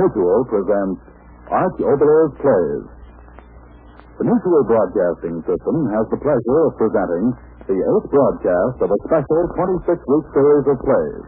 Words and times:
Mutual 0.00 0.48
presents 0.48 0.96
Arch 1.52 1.76
Oboler's 1.84 2.32
Plays. 2.40 2.84
The 4.16 4.24
Mutual 4.24 4.64
Broadcasting 4.64 5.44
System 5.44 5.76
has 5.92 6.08
the 6.08 6.16
pleasure 6.24 6.60
of 6.64 6.72
presenting 6.80 7.36
the 7.68 7.76
eighth 7.76 8.08
broadcast 8.08 8.80
of 8.80 8.88
a 8.88 8.98
special 9.04 9.40
26-week 9.60 10.26
series 10.32 10.66
of 10.72 10.80
plays 10.80 11.24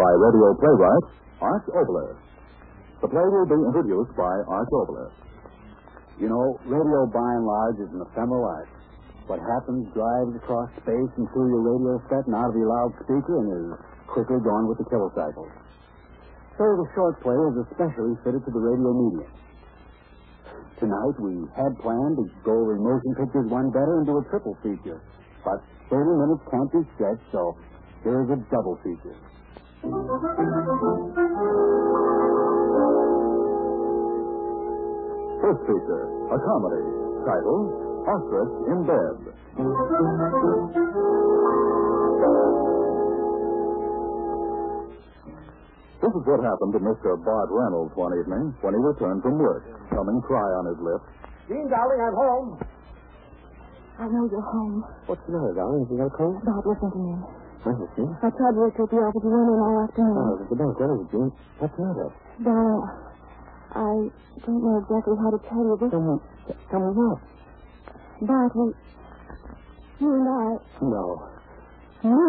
by 0.00 0.08
radio 0.16 0.48
playwright 0.56 1.04
Arch 1.44 1.66
Oboler. 1.76 2.16
The 3.04 3.12
play 3.12 3.26
will 3.28 3.44
be 3.52 3.60
introduced 3.68 4.16
by 4.16 4.32
Arch 4.48 4.72
Oboler. 4.72 5.12
You 6.16 6.32
know, 6.32 6.56
radio 6.64 7.04
by 7.12 7.30
and 7.36 7.44
large 7.44 7.84
is 7.84 7.92
an 7.92 8.00
ephemeral 8.00 8.48
art. 8.48 8.72
What 9.28 9.44
happens 9.44 9.92
drives 9.92 10.32
across 10.40 10.72
space 10.80 11.12
and 11.20 11.28
through 11.36 11.52
your 11.52 11.68
radio 11.68 12.00
set 12.08 12.24
and 12.24 12.32
out 12.32 12.48
of 12.48 12.56
your 12.56 12.72
loudspeaker 12.72 13.36
and 13.44 13.48
is 13.60 13.68
quickly 14.08 14.40
gone 14.40 14.72
with 14.72 14.80
the 14.80 14.88
kilocycle. 14.88 15.52
So 16.56 16.64
the 16.64 16.88
short 16.96 17.20
play 17.20 17.36
is 17.36 17.68
especially 17.68 18.16
fitted 18.24 18.40
to 18.48 18.50
the 18.50 18.58
radio 18.58 18.92
medium. 18.96 19.28
Tonight 20.80 21.16
we 21.20 21.44
had 21.52 21.76
planned 21.84 22.16
to 22.16 22.24
go 22.44 22.52
over 22.52 22.80
motion 22.80 23.12
pictures 23.12 23.44
one 23.52 23.68
better 23.70 24.00
and 24.00 24.06
do 24.08 24.16
a 24.16 24.24
triple 24.32 24.56
feature. 24.64 25.00
But 25.44 25.60
30 25.92 26.16
minutes 26.16 26.40
can't 26.48 26.72
be 26.72 26.80
stretched, 26.96 27.28
so 27.32 27.56
here's 28.04 28.28
a 28.32 28.40
double 28.48 28.80
feature. 28.80 29.16
First 35.44 35.60
feature, 35.68 36.04
a 36.32 36.38
comedy 36.40 36.88
titled 37.28 37.68
Ostrich 38.08 38.52
in 38.72 38.80
Bed. 38.88 39.16
This 46.06 46.22
is 46.22 46.26
what 46.30 46.38
happened 46.38 46.70
to 46.70 46.78
Mr. 46.78 47.18
Bart 47.18 47.50
Reynolds 47.50 47.90
one 47.98 48.14
evening 48.14 48.54
when 48.62 48.78
he 48.78 48.78
returned 48.78 49.26
from 49.26 49.42
work, 49.42 49.66
coming 49.90 50.22
cry 50.22 50.46
on 50.54 50.70
his 50.70 50.78
lips. 50.78 51.02
Jean, 51.50 51.66
darling, 51.66 51.98
I'm 51.98 52.14
home. 52.14 52.48
I 53.98 54.06
know 54.14 54.30
you're 54.30 54.38
home. 54.54 54.86
What's 55.10 55.18
the 55.26 55.34
matter, 55.34 55.58
darling? 55.58 55.82
Is 55.82 55.90
you 55.90 55.98
got 55.98 56.14
a 56.14 56.14
cold? 56.14 56.38
Bob, 56.46 56.62
listen 56.62 56.94
to 56.94 57.00
me. 57.02 57.14
Well, 57.66 57.74
you 57.74 57.88
see. 57.98 58.06
I 58.22 58.30
tried 58.38 58.54
to 58.54 58.60
wake 58.62 58.78
up 58.78 58.86
the 58.86 59.02
office. 59.02 59.18
You 59.18 59.34
weren't 59.34 59.50
in 59.50 59.58
all 59.58 59.82
afternoon. 59.82 60.14
Oh, 60.14 60.38
it's 60.38 60.46
the 60.46 60.58
bank. 60.62 60.78
What 60.78 60.94
is 60.94 61.00
it, 61.02 61.10
June? 61.10 61.30
What's 61.58 61.74
the 61.74 61.82
matter? 61.82 62.08
Darling, 62.38 62.86
I 63.74 63.90
don't 64.46 64.62
know 64.62 64.78
exactly 64.78 65.16
how 65.18 65.30
to 65.34 65.40
tell 65.42 65.62
you 65.66 65.74
this. 65.74 65.90
Tell 65.90 66.06
me, 66.06 66.14
tell 66.70 66.82
me 66.86 66.90
what? 66.94 67.18
Bart, 68.30 68.52
we... 68.54 68.66
You 69.98 70.08
and 70.22 70.28
I... 70.30 70.54
No. 70.86 71.34
No! 72.06 72.22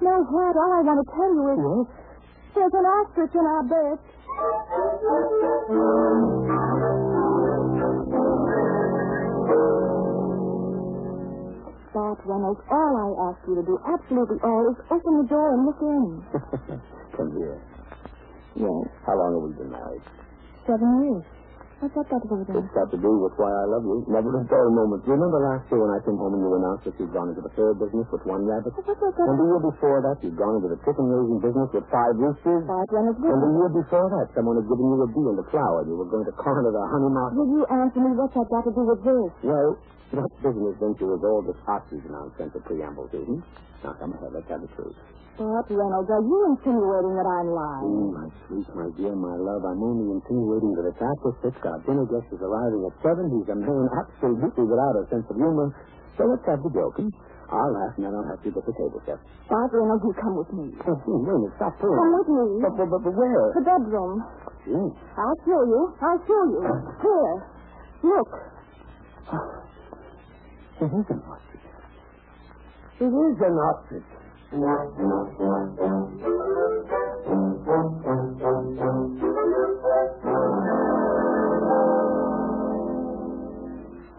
No, 0.00 0.14
what? 0.32 0.54
All 0.56 0.72
I 0.72 0.80
want 0.80 0.96
to 0.96 1.08
tell 1.12 1.28
you 1.28 1.44
is... 1.52 1.60
Yes? 1.60 2.01
There's 2.54 2.72
an 2.74 2.84
ostrich 2.84 3.34
in 3.34 3.40
our 3.46 3.62
bed. 3.64 3.98
Bart 11.92 12.18
Reynolds, 12.24 12.60
all 12.72 12.94
I 12.96 13.08
ask 13.28 13.38
you 13.46 13.54
to 13.56 13.62
do, 13.68 13.76
absolutely 13.84 14.38
all, 14.42 14.64
is 14.72 14.78
open 14.88 15.12
the 15.20 15.28
door 15.28 15.52
and 15.52 15.66
look 15.68 15.80
in. 15.82 16.24
Come 17.16 17.36
here. 17.36 17.60
Yes, 18.56 18.88
How 19.04 19.12
long 19.16 19.36
have 19.36 19.44
we 19.44 19.52
been 19.60 19.70
married? 19.70 20.00
seven 20.66 20.88
years. 21.04 21.24
What's 21.82 21.98
that 21.98 22.06
got 22.06 22.22
to 22.22 22.28
do 22.30 22.36
with 22.38 22.46
it? 22.46 22.62
It's 22.62 22.74
got 22.78 22.88
to 22.94 22.98
do 23.02 23.10
with 23.26 23.34
why 23.42 23.50
I 23.50 23.66
love 23.66 23.82
you. 23.82 24.06
Never 24.06 24.30
a 24.38 24.46
dull 24.46 24.70
moment. 24.70 25.02
You 25.02 25.18
remember 25.18 25.42
last 25.42 25.66
year 25.66 25.82
when 25.82 25.90
I 25.90 25.98
came 26.06 26.14
home 26.14 26.38
and 26.38 26.42
you 26.46 26.54
announced 26.54 26.86
that 26.86 26.94
you'd 26.94 27.10
gone 27.10 27.34
into 27.34 27.42
the 27.42 27.50
fur 27.58 27.74
business 27.74 28.06
with 28.14 28.22
one 28.22 28.46
rabbit? 28.46 28.70
What's 28.70 28.86
that 28.86 29.02
got 29.02 29.26
And 29.26 29.34
the 29.34 29.46
year 29.50 29.58
before 29.66 29.98
that, 30.06 30.16
you'd 30.22 30.38
gone 30.38 30.62
into 30.62 30.70
the 30.70 30.78
chicken 30.86 31.10
raising 31.10 31.42
business 31.42 31.68
with 31.74 31.82
five 31.90 32.14
roosters? 32.14 32.62
Bart 32.70 32.86
Reynolds, 32.86 33.18
And 33.18 33.40
the 33.42 33.50
year 33.58 33.70
before 33.82 34.06
that, 34.14 34.30
someone 34.30 34.62
had 34.62 34.70
given 34.70 34.86
you 34.94 34.98
a 35.02 35.08
bee 35.10 35.26
and 35.26 35.38
a 35.42 35.46
flower, 35.50 35.82
and 35.82 35.88
you 35.90 35.98
were 35.98 36.06
going 36.06 36.22
to 36.30 36.34
corner 36.46 36.70
the 36.70 36.84
honey 36.86 37.10
market. 37.10 37.34
will 37.42 37.50
you 37.50 37.62
answer 37.66 37.98
me 37.98 38.14
what's 38.14 38.34
that 38.38 38.46
got 38.46 38.62
to 38.62 38.70
do 38.70 38.82
with 38.86 39.02
this? 39.02 39.30
Well, 39.42 39.70
that 40.12 40.30
business 40.44 40.76
venture 40.80 41.08
was 41.08 41.22
all 41.24 41.42
this 41.42 41.56
oxygen 41.68 42.12
nonsense 42.12 42.52
of 42.54 42.62
preamble 42.68 43.08
to. 43.12 43.20
Hmm? 43.24 43.40
Now, 43.82 43.92
come 43.98 44.12
ahead, 44.14 44.30
let's 44.32 44.48
have 44.52 44.60
the 44.62 44.70
truth. 44.76 44.94
Bart 45.40 45.64
Reynolds, 45.72 46.12
are 46.12 46.20
you 46.22 46.38
insinuating 46.52 47.14
that 47.16 47.24
I'm 47.24 47.48
lying? 47.48 47.88
Oh, 47.88 48.12
my 48.12 48.28
sweet, 48.46 48.68
my 48.76 48.88
dear, 49.00 49.16
my 49.16 49.32
love, 49.40 49.64
I'm 49.64 49.80
only 49.80 50.12
insinuating 50.12 50.76
that 50.76 50.92
it's 50.92 51.00
after 51.00 51.32
six. 51.40 51.56
Our 51.64 51.80
dinner 51.88 52.04
guest 52.04 52.28
is 52.30 52.40
arriving 52.44 52.84
at 52.84 52.94
seven. 53.00 53.32
He's 53.32 53.48
a 53.48 53.56
man 53.56 53.84
absolutely 53.96 54.68
without 54.68 54.94
a 55.00 55.04
sense 55.08 55.24
of 55.32 55.36
humor. 55.40 55.72
So 56.20 56.28
let's 56.28 56.44
have 56.44 56.60
the 56.60 56.68
joke. 56.76 57.00
Hmm? 57.00 57.08
I'll 57.48 57.72
laugh, 57.72 57.96
and 57.96 58.04
then 58.08 58.12
I'll 58.12 58.28
have 58.28 58.40
to 58.44 58.50
get 58.52 58.64
the 58.64 58.76
table 58.76 59.00
set. 59.08 59.16
Bart 59.48 59.72
Reynolds, 59.72 60.04
you 60.04 60.12
come 60.20 60.36
with 60.36 60.52
me. 60.52 60.66
Oh, 60.84 60.96
gee, 61.00 61.16
wait 61.16 61.32
a 61.32 61.40
minute, 61.40 61.56
stop 61.56 61.72
pulling. 61.80 61.96
Come 61.96 62.12
with 62.16 62.28
me. 62.28 62.44
But, 62.60 62.72
but, 62.76 63.00
but, 63.00 63.12
where? 63.16 63.48
The 63.56 63.64
bedroom. 63.64 64.12
Gee. 64.68 64.88
I'll 65.16 65.38
show 65.48 65.60
you. 65.64 65.80
I'll 66.00 66.22
show 66.28 66.42
you. 66.52 66.60
Here. 67.00 67.34
Look. 68.04 68.30
It 70.82 70.86
is 70.86 71.06
an 71.10 71.22
ostrich. 71.30 71.62
It 72.98 73.04
is 73.06 73.38
an 73.38 73.54
ostrich. 73.54 74.02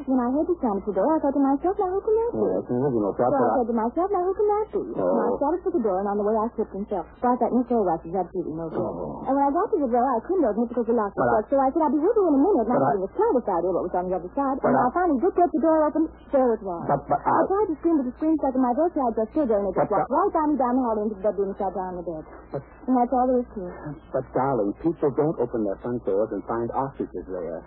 When 0.04 0.20
I 0.20 0.28
heard 0.36 0.48
the 0.52 0.56
sound 0.60 0.84
at 0.84 0.86
the 0.86 0.94
door, 1.00 1.08
I 1.16 1.20
thought 1.24 1.32
to 1.32 1.40
myself, 1.40 1.76
now 1.80 1.88
who 1.88 2.00
can 2.04 2.16
that 2.20 2.32
be? 2.36 2.44
An 2.44 2.76
original 2.84 3.14
thought, 3.16 3.32
So 3.32 3.40
I 3.40 3.48
I... 3.48 3.56
said 3.56 3.68
to 3.72 3.76
myself, 3.80 4.08
now 4.12 4.24
who 4.28 4.34
can 4.36 4.48
that 4.52 4.68
be? 4.76 4.84
Oh. 5.00 5.08
And 5.08 5.22
I 5.24 5.30
started 5.40 5.60
for 5.64 5.72
the 5.72 5.84
door, 5.84 5.98
and 6.04 6.08
on 6.12 6.18
the 6.20 6.26
way 6.28 6.36
I 6.36 6.48
slipped 6.60 6.76
and 6.76 6.86
fell. 6.92 7.06
Bart, 7.24 7.40
that 7.40 7.52
new 7.56 7.64
soul 7.72 7.88
wax 7.88 8.04
is 8.04 8.12
absolutely 8.12 8.56
no 8.60 8.68
good. 8.68 8.84
Oh. 8.84 9.24
And 9.24 9.34
when 9.40 9.46
I 9.48 9.52
got 9.56 9.68
to 9.72 9.78
the 9.80 9.88
door, 9.88 10.04
I 10.04 10.20
couldn't 10.28 10.44
open 10.44 10.62
it 10.68 10.70
because 10.76 10.88
the 10.92 10.96
lock 11.00 11.12
was 11.16 11.24
I- 11.24 11.32
shut. 11.40 11.44
So 11.48 11.56
I 11.64 11.68
said, 11.72 11.82
I'll 11.88 11.96
be 11.96 12.04
with 12.04 12.16
you 12.20 12.26
in 12.28 12.36
a 12.36 12.42
minute, 12.44 12.68
not 12.68 12.68
But 12.68 12.84
I- 12.84 12.88
having 12.92 13.04
the 13.08 13.12
slightest 13.16 13.48
idea 13.48 13.72
what 13.72 13.84
was 13.88 13.96
on 13.96 14.04
the 14.12 14.16
other 14.20 14.32
side. 14.36 14.58
But 14.60 14.68
and 14.68 14.76
I- 14.76 14.84
I 14.84 14.90
finally 14.92 15.20
did 15.24 15.34
get 15.40 15.50
the 15.56 15.62
door 15.64 15.78
open, 15.88 16.04
there 16.36 16.52
it 16.52 16.62
was. 16.68 16.82
But, 16.84 17.00
but 17.08 17.20
I 17.24 17.32
I... 17.32 17.44
tried 17.48 17.68
to 17.72 17.76
scream, 17.80 17.96
but 18.04 18.06
the 18.12 18.16
scream 18.20 18.36
stuck 18.44 18.54
in 18.60 18.62
my 18.64 18.74
throat, 18.76 18.92
so 18.92 19.00
I 19.08 19.12
just 19.16 19.30
stood 19.32 19.48
there, 19.48 19.60
and 19.64 19.68
it 19.72 19.76
just 19.80 19.88
walked 19.88 20.12
right 20.12 20.32
down 20.36 20.48
me 20.52 20.56
down 20.60 20.74
the 20.76 20.84
hall 20.84 20.98
into 21.00 21.16
the 21.16 21.24
bedroom 21.24 21.48
and 21.56 21.58
sat 21.64 21.72
down 21.72 21.88
on 21.96 21.98
the 22.02 22.06
bed. 22.06 22.24
But- 22.52 22.66
And 22.92 22.94
that's 23.00 23.14
all 23.16 23.26
there 23.32 23.40
is 23.40 23.48
to 23.56 23.62
it. 23.72 23.76
But, 24.12 24.26
darling, 24.36 24.72
people 24.84 25.10
don't 25.16 25.38
open 25.40 25.64
their 25.64 25.80
front 25.80 26.04
doors 26.04 26.28
and 26.36 26.44
find 26.44 26.68
ostriches 26.76 27.24
there. 27.32 27.64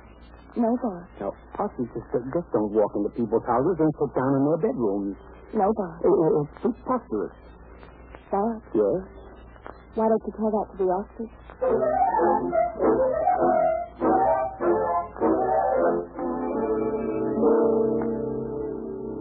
No, 0.57 0.73
Bart. 0.83 1.05
Now, 1.21 1.33
ostriches 1.61 2.03
just 2.13 2.25
just 2.33 2.49
don't 2.53 2.73
walk 2.73 2.93
into 2.97 3.11
people's 3.11 3.45
houses 3.47 3.77
and 3.79 3.93
sit 4.01 4.11
down 4.17 4.33
in 4.41 4.43
their 4.49 4.61
bedrooms. 4.73 5.17
No, 5.53 5.69
Bart. 5.77 6.01
It, 6.01 6.09
it, 6.09 6.33
it's 6.41 6.53
preposterous. 6.65 7.37
Bart, 8.31 8.63
Yes? 8.75 9.05
why 9.95 10.09
don't 10.09 10.23
you 10.27 10.33
tell 10.37 10.51
that 10.51 10.67
to 10.73 10.77
the 10.85 10.89
ostrich? 10.91 11.33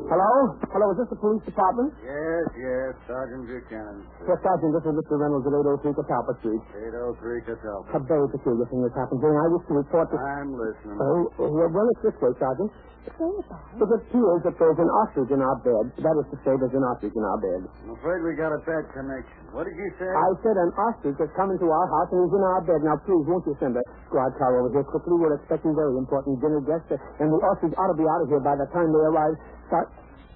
Hello? 0.05 0.53
Hello, 0.69 0.85
is 0.93 0.97
this 1.01 1.09
the 1.09 1.17
police 1.17 1.41
department? 1.49 1.89
Yes, 2.05 2.45
yes, 2.53 2.93
Sergeant 3.09 3.49
Buchanan. 3.49 4.05
Yes, 4.21 4.37
Sergeant, 4.45 4.71
this 4.77 4.85
is 4.85 4.93
Mr. 4.93 5.17
Reynolds 5.17 5.49
at 5.49 5.53
803 5.81 5.97
Catalpa 5.97 6.33
Street. 6.45 6.61
803 6.77 7.49
Catalpa. 7.49 7.89
A 7.97 7.99
very 8.05 8.27
peculiar 8.29 8.69
thing 8.69 8.85
has 8.85 8.93
happened 8.93 9.17
here, 9.25 9.33
and 9.33 9.41
I 9.41 9.47
wish 9.49 9.65
to 9.65 9.73
report 9.81 10.07
this... 10.13 10.21
I'm 10.21 10.53
listening. 10.53 10.97
Oh, 11.01 11.25
oh, 11.41 11.49
well, 11.49 11.69
well, 11.73 11.87
it's 11.97 12.03
this 12.05 12.17
way, 12.21 12.37
Sergeant. 12.37 12.69
Bart. 12.69 13.45
It 13.77 13.85
appears 13.85 14.41
that 14.49 14.55
there's 14.57 14.81
an 14.81 14.89
ostrich 15.05 15.29
in 15.29 15.37
our 15.37 15.57
bed. 15.61 15.93
That 16.01 16.15
is 16.21 16.25
to 16.33 16.37
say, 16.41 16.53
there's 16.57 16.73
an 16.73 16.81
ostrich 16.89 17.13
in 17.13 17.21
our 17.21 17.37
bed. 17.37 17.61
I'm 17.85 17.93
afraid 18.01 18.25
we 18.25 18.33
got 18.33 18.49
a 18.49 18.57
bad 18.65 18.81
connection. 18.97 19.45
What 19.53 19.69
did 19.69 19.77
you 19.77 19.89
say? 20.01 20.09
I 20.09 20.29
said 20.41 20.57
an 20.57 20.73
ostrich 20.89 21.17
has 21.21 21.29
come 21.37 21.53
into 21.53 21.69
our 21.69 21.85
house 21.85 22.09
and 22.13 22.25
he's 22.25 22.33
in 22.33 22.41
our 22.41 22.61
bed. 22.65 22.81
Now, 22.81 22.97
please, 23.05 23.21
won't 23.29 23.45
you 23.45 23.53
send 23.61 23.77
a 23.77 23.83
squad 24.09 24.33
car 24.41 24.57
over 24.57 24.73
here 24.73 24.81
quickly? 24.89 25.21
We're 25.21 25.37
expecting 25.37 25.77
very 25.77 25.93
important 26.01 26.41
dinner 26.41 26.65
guests, 26.65 26.89
and 27.21 27.29
the 27.29 27.39
ostrich 27.45 27.77
ought 27.77 27.93
to 27.93 27.97
be 27.97 28.09
out 28.09 28.25
of 28.25 28.27
here 28.33 28.41
by 28.41 28.57
the 28.57 28.65
time 28.73 28.89
they 28.89 29.05
arrive. 29.05 29.37
Sar- 29.69 29.89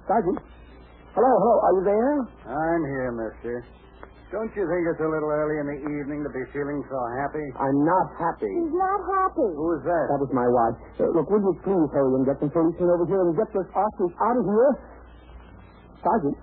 Sergeant? 0.10 0.42
Hello, 1.14 1.30
hello, 1.38 1.56
are 1.62 1.74
you 1.78 1.84
there? 1.86 2.14
I'm 2.50 2.82
here, 2.98 3.14
mister. 3.14 3.62
Don't 4.34 4.50
you 4.58 4.66
think 4.66 4.82
it's 4.90 5.02
a 5.02 5.10
little 5.10 5.30
early 5.30 5.62
in 5.62 5.70
the 5.70 5.80
evening 5.86 6.26
to 6.26 6.32
be 6.34 6.42
feeling 6.50 6.82
so 6.90 6.98
happy? 7.22 7.46
I'm 7.62 7.80
not 7.86 8.10
happy. 8.18 8.50
He's 8.50 8.74
not 8.74 9.02
happy. 9.06 9.54
Who 9.54 9.68
is 9.78 9.86
that? 9.86 10.06
That 10.10 10.22
was 10.22 10.34
my 10.34 10.50
wife. 10.50 10.78
Uh, 10.98 11.14
look, 11.14 11.30
will 11.30 11.46
you 11.46 11.54
please 11.62 11.90
hurry 11.94 12.14
and 12.18 12.26
get 12.26 12.42
some 12.42 12.50
policemen 12.50 12.90
over 12.90 13.06
here 13.06 13.22
and 13.22 13.38
get 13.38 13.50
this 13.54 13.70
ostrich 13.74 14.14
out 14.18 14.38
of 14.38 14.46
here? 14.50 14.72
Sergeant, 16.02 16.38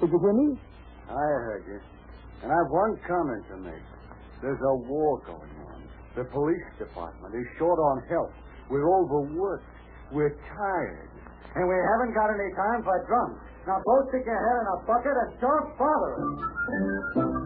did 0.00 0.08
you 0.08 0.18
hear 0.20 0.32
me? 0.36 0.48
I 1.12 1.24
heard 1.52 1.64
you. 1.68 1.80
And 2.44 2.48
I've 2.48 2.72
one 2.72 2.96
comment 3.04 3.44
to 3.52 3.56
make. 3.60 3.86
There's 4.40 4.60
a 4.60 4.74
war 4.88 5.20
going 5.28 5.52
on. 5.68 5.84
The 6.16 6.24
police 6.32 6.68
department 6.80 7.32
is 7.36 7.44
short 7.60 7.76
on 7.76 8.08
help. 8.08 8.32
We're 8.72 8.88
overworked. 8.88 9.68
We're 10.12 10.36
tired. 10.56 11.12
And 11.54 11.68
we 11.68 11.76
haven't 11.76 12.14
got 12.16 12.32
any 12.32 12.48
time 12.56 12.80
for 12.82 12.96
drunk. 13.04 13.36
Now 13.66 13.78
go 13.84 13.94
stick 14.08 14.24
your 14.24 14.40
head 14.40 14.56
in 14.64 14.66
a 14.72 14.76
bucket 14.88 15.12
and 15.12 15.30
don't 15.40 15.68
bother 15.76 16.12
us. 16.16 17.42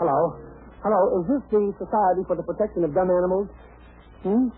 Hello? 0.00 0.18
Hello, 0.82 1.00
is 1.20 1.24
this 1.28 1.42
the 1.52 1.72
Society 1.78 2.24
for 2.26 2.36
the 2.36 2.42
Protection 2.42 2.84
of 2.84 2.92
Dumb 2.92 3.08
Animals? 3.12 3.48
Hmm? 4.24 4.48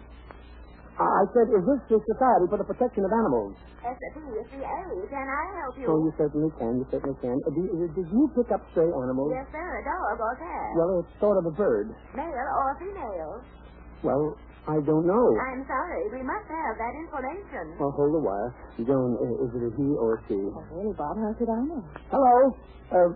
I 0.96 1.28
said, 1.36 1.52
is 1.52 1.60
this 1.68 1.80
the 1.92 1.98
Society 2.08 2.48
for 2.48 2.56
the 2.56 2.64
Protection 2.64 3.04
of 3.04 3.12
Animals? 3.12 3.52
SAP 3.84 4.16
is 4.16 4.48
the 4.48 4.60
A. 4.64 4.80
Can 5.12 5.26
I 5.28 5.44
help 5.60 5.76
you? 5.76 5.86
Oh, 5.92 6.00
you 6.00 6.12
certainly 6.16 6.48
can. 6.56 6.80
You 6.80 6.86
certainly 6.90 7.16
can. 7.20 7.36
Uh, 7.44 7.52
do 7.52 7.60
you- 7.68 7.92
did 7.92 8.08
you 8.08 8.24
pick 8.34 8.48
up 8.50 8.64
stray 8.72 8.88
animals? 8.88 9.30
Yes, 9.32 9.46
sir. 9.52 9.60
A 9.60 9.82
dog 9.84 10.16
or 10.20 10.34
cat. 10.40 10.72
Well, 10.74 11.00
it's 11.04 11.12
sort 11.20 11.36
of 11.36 11.44
a 11.46 11.54
bird. 11.54 11.92
Male 12.16 12.32
or 12.32 12.74
female. 12.80 13.40
Well, 14.02 14.36
I 14.66 14.80
don't 14.80 15.06
know. 15.06 15.26
I'm 15.52 15.62
sorry. 15.68 16.08
We 16.10 16.22
must 16.24 16.48
have 16.48 16.74
that 16.80 16.94
information. 16.96 17.76
Well, 17.78 17.92
hold 17.92 18.16
a 18.16 18.18
while. 18.24 18.50
Joan, 18.80 19.16
i- 19.20 19.38
is 19.44 19.52
it 19.54 19.62
a 19.68 19.70
he 19.76 19.86
or 20.00 20.14
a 20.16 20.20
she? 20.26 20.34
Oh, 20.34 20.64
really, 20.72 20.92
Bob? 20.96 21.16
How 21.20 21.34
should 21.38 21.48
I 21.50 21.60
know? 21.60 21.84
Hello? 22.10 22.56
Uh, 22.90 23.12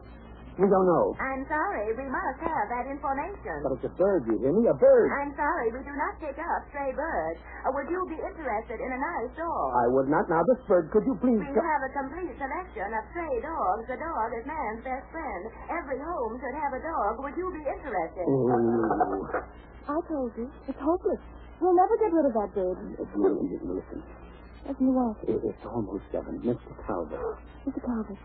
we 0.61 0.69
don't 0.69 0.85
know. 0.87 1.17
I'm 1.17 1.43
sorry. 1.49 1.89
We 1.97 2.05
must 2.05 2.39
have 2.45 2.67
that 2.69 2.85
information. 2.85 3.57
But 3.65 3.81
it's 3.81 3.87
a 3.89 3.95
bird, 3.97 4.29
you 4.29 4.37
hear 4.39 4.53
me? 4.53 4.69
A 4.69 4.77
bird. 4.77 5.09
I'm 5.17 5.33
sorry. 5.35 5.73
We 5.73 5.81
do 5.81 5.95
not 5.97 6.21
pick 6.21 6.37
up 6.37 6.61
stray 6.69 6.93
birds. 6.93 7.41
Uh, 7.65 7.73
would 7.73 7.89
you 7.89 8.01
be 8.13 8.21
interested 8.21 8.79
in 8.79 8.91
a 8.93 9.01
nice 9.01 9.33
dog? 9.41 9.69
I 9.81 9.87
would 9.89 10.13
not. 10.13 10.29
Now, 10.29 10.45
this 10.53 10.61
bird, 10.69 10.93
could 10.93 11.09
you 11.09 11.17
please... 11.19 11.41
We 11.41 11.49
co- 11.57 11.65
have 11.65 11.83
a 11.89 11.93
complete 11.97 12.37
selection 12.37 12.89
of 12.93 13.03
stray 13.17 13.37
dogs. 13.41 13.85
The 13.89 13.97
dog 13.97 14.29
is 14.37 14.45
man's 14.45 14.85
best 14.85 15.09
friend. 15.09 15.43
Every 15.73 15.99
home 15.99 16.37
should 16.37 16.57
have 16.61 16.73
a 16.77 16.83
dog. 16.85 17.25
Would 17.25 17.37
you 17.41 17.49
be 17.57 17.65
interested? 17.65 18.27
Ooh. 18.29 18.53
I 19.89 19.97
told 20.07 20.31
you. 20.37 20.47
It's 20.69 20.79
hopeless. 20.79 21.23
We'll 21.61 21.77
never 21.77 21.97
get 21.97 22.13
rid 22.13 22.27
of 22.29 22.35
that 22.37 22.51
bird. 22.53 22.77
Listen, 23.01 24.01
Listen 24.69 24.87
to 24.87 24.93
what? 24.93 25.17
it- 25.25 25.41
it's 25.45 25.65
almost 25.65 26.05
seven. 26.13 26.37
Mr. 26.45 26.73
Calvert. 26.87 27.41
Mr. 27.67 27.81
Calvert. 27.85 28.19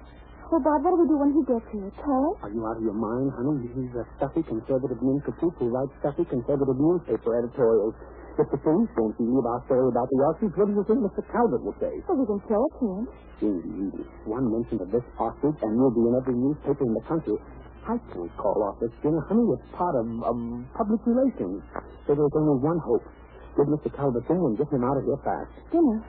Oh, 0.46 0.62
Bob, 0.62 0.86
what 0.86 0.94
do 0.94 0.98
we 1.02 1.08
do 1.10 1.18
when 1.18 1.32
he 1.34 1.42
gets 1.50 1.66
here? 1.74 1.90
Tell? 2.06 2.38
Are 2.46 2.52
you 2.54 2.62
out 2.70 2.78
of 2.78 2.84
your 2.86 2.94
mind, 2.96 3.34
honey? 3.34 3.66
He's 3.74 3.94
a 3.98 4.06
stuffy 4.18 4.46
conservative 4.46 5.02
nincompoop 5.02 5.58
who 5.58 5.74
writes 5.74 5.92
stuffy 6.06 6.22
conservative 6.30 6.78
newspaper 6.78 7.34
editorials. 7.42 7.98
If 8.38 8.52
the 8.54 8.60
police 8.62 8.92
won't 9.00 9.16
believe 9.18 9.42
our 9.48 9.64
story 9.66 9.90
about 9.90 10.06
the 10.12 10.20
ostrich, 10.28 10.54
what 10.54 10.68
do 10.70 10.76
you 10.78 10.86
think 10.86 11.00
Mr. 11.02 11.24
Calvert 11.34 11.64
will 11.66 11.76
say? 11.82 11.92
So 12.06 12.14
we 12.14 12.28
can 12.30 12.40
show 12.46 12.62
it 12.62 12.74
to 12.78 12.86
him. 12.86 13.04
Indeed. 13.42 14.06
One 14.30 14.46
mention 14.52 14.78
of 14.86 14.92
this 14.92 15.04
ostrich, 15.18 15.56
and 15.66 15.72
you'll 15.80 15.96
be 15.96 16.04
in 16.04 16.14
every 16.14 16.36
newspaper 16.38 16.84
in 16.84 16.94
the 16.94 17.06
country. 17.10 17.40
I 17.88 17.96
can't 18.14 18.34
call 18.38 18.60
off 18.70 18.78
this 18.84 18.92
dinner, 19.02 19.24
honey. 19.26 19.46
It's 19.56 19.66
part 19.74 19.96
of, 19.98 20.06
of 20.30 20.36
public 20.78 21.02
relations. 21.10 21.64
So 22.06 22.14
there's 22.14 22.36
only 22.38 22.60
one 22.62 22.78
hope. 22.86 23.08
Give 23.56 23.72
Mr. 23.72 23.90
Calvert 23.96 24.28
in 24.30 24.38
and 24.38 24.54
get 24.60 24.68
him 24.68 24.84
out 24.84 25.00
of 25.00 25.04
here 25.10 25.20
fast. 25.26 25.50
Dinner. 25.72 26.04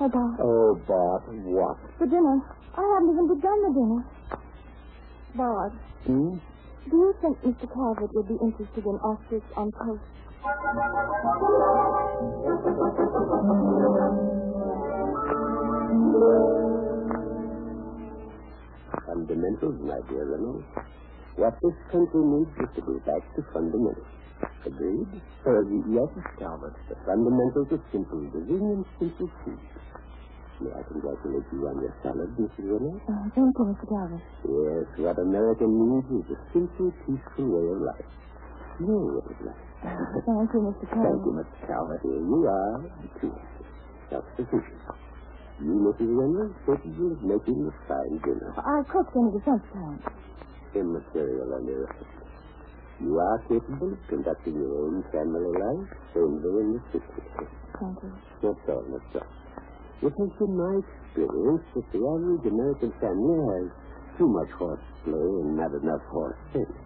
Oh, 0.00 0.08
Bob. 0.08 0.32
Oh, 0.40 0.72
Bob, 0.88 1.20
what? 1.44 1.76
For 2.00 2.04
dinner. 2.08 2.36
I 2.76 2.82
haven't 2.82 3.10
even 3.12 3.26
begun 3.34 3.58
the 3.62 3.70
dinner. 3.72 4.04
Bob, 5.34 5.72
Hmm? 6.06 6.36
do 6.90 6.96
you 6.96 7.14
think 7.20 7.36
Mr. 7.42 7.66
Calvert 7.72 8.14
would 8.14 8.28
be 8.28 8.34
interested 8.42 8.84
in 8.84 8.96
ostrich 9.00 9.44
on 9.56 9.72
toast? 9.72 10.02
Fundamentals, 19.06 19.76
my 19.82 19.98
dear 20.08 20.24
Reynolds. 20.30 20.64
What 21.36 21.54
this 21.62 21.74
country 21.92 22.22
needs 22.22 22.50
is 22.62 22.70
to 22.76 22.80
go 22.82 22.96
back 23.04 23.22
to 23.36 23.40
fundamentals. 23.52 24.06
Agreed? 24.64 25.08
Uh, 25.46 25.62
yes. 25.90 26.10
Calvert. 26.38 26.74
The 26.88 26.96
fundamentals 27.06 27.68
of 27.72 27.80
simple 27.92 28.18
living 28.32 28.64
and 28.72 28.84
simple 28.98 29.30
food. 29.44 29.58
May 30.60 30.72
I 30.72 30.82
congratulate 30.88 31.44
you 31.52 31.68
on 31.68 31.76
your 31.84 31.92
salad, 32.02 32.32
Mrs. 32.40 32.64
Reynolds? 32.64 33.04
Uh, 33.04 33.28
thank 33.36 33.52
you, 33.58 33.64
Mr. 33.68 33.84
Calvert. 33.92 34.24
Yes, 34.48 34.88
what 35.04 35.18
America 35.20 35.64
needs 35.68 36.08
is 36.16 36.26
a 36.32 36.38
simple, 36.52 36.88
peaceful 37.04 37.46
way 37.52 37.66
of 37.76 37.80
life. 37.84 38.08
Your 38.80 39.20
way 39.20 39.20
of 39.20 39.38
life. 39.44 39.62
Thank 39.84 40.48
you, 40.56 40.60
Mr. 40.64 40.84
Calvert. 40.88 41.12
Thank 41.12 41.20
you, 41.28 41.32
Mr. 41.36 41.58
Calvert. 41.68 42.00
Here 42.02 42.20
you 42.24 42.40
are, 42.48 42.76
the 42.80 43.08
two 43.20 43.32
of 43.36 43.36
you. 43.36 43.64
Self-sufficient. 44.08 44.80
You, 45.60 45.72
Mrs. 45.92 46.08
Reynolds, 46.08 46.56
capable 46.64 47.12
of 47.12 47.20
making 47.20 47.58
a 47.68 47.72
fine 47.84 48.16
dinner. 48.24 48.50
I 48.56 48.80
cooked 48.88 49.12
in 49.16 49.24
the 49.28 49.32
defense 49.36 49.64
camp. 49.72 50.00
immaterial 50.72 51.52
and 51.52 51.68
irrelevant. 51.68 52.12
You 53.00 53.12
are 53.20 53.38
capable 53.44 53.92
of 53.92 54.00
conducting 54.08 54.56
your 54.56 54.72
own 54.88 55.04
family 55.12 55.52
life, 55.52 55.88
safely 56.16 56.48
in 56.64 56.80
the 56.80 56.82
city. 56.96 57.12
Thank 57.76 57.98
you. 58.00 58.12
That's 58.40 58.64
all, 58.72 58.84
that's 58.88 59.20
all. 59.20 59.28
It 60.02 60.12
has 60.12 60.30
been 60.38 60.54
my 60.56 60.76
experience 60.76 61.64
that 61.74 61.86
the 61.92 62.00
average 62.04 62.44
American 62.46 62.92
family 63.00 63.38
has 63.48 63.66
too 64.18 64.28
much 64.28 64.50
horseplay 64.58 65.28
and 65.40 65.56
not 65.56 65.72
enough 65.72 66.02
horse 66.12 66.36
sense. 66.52 66.76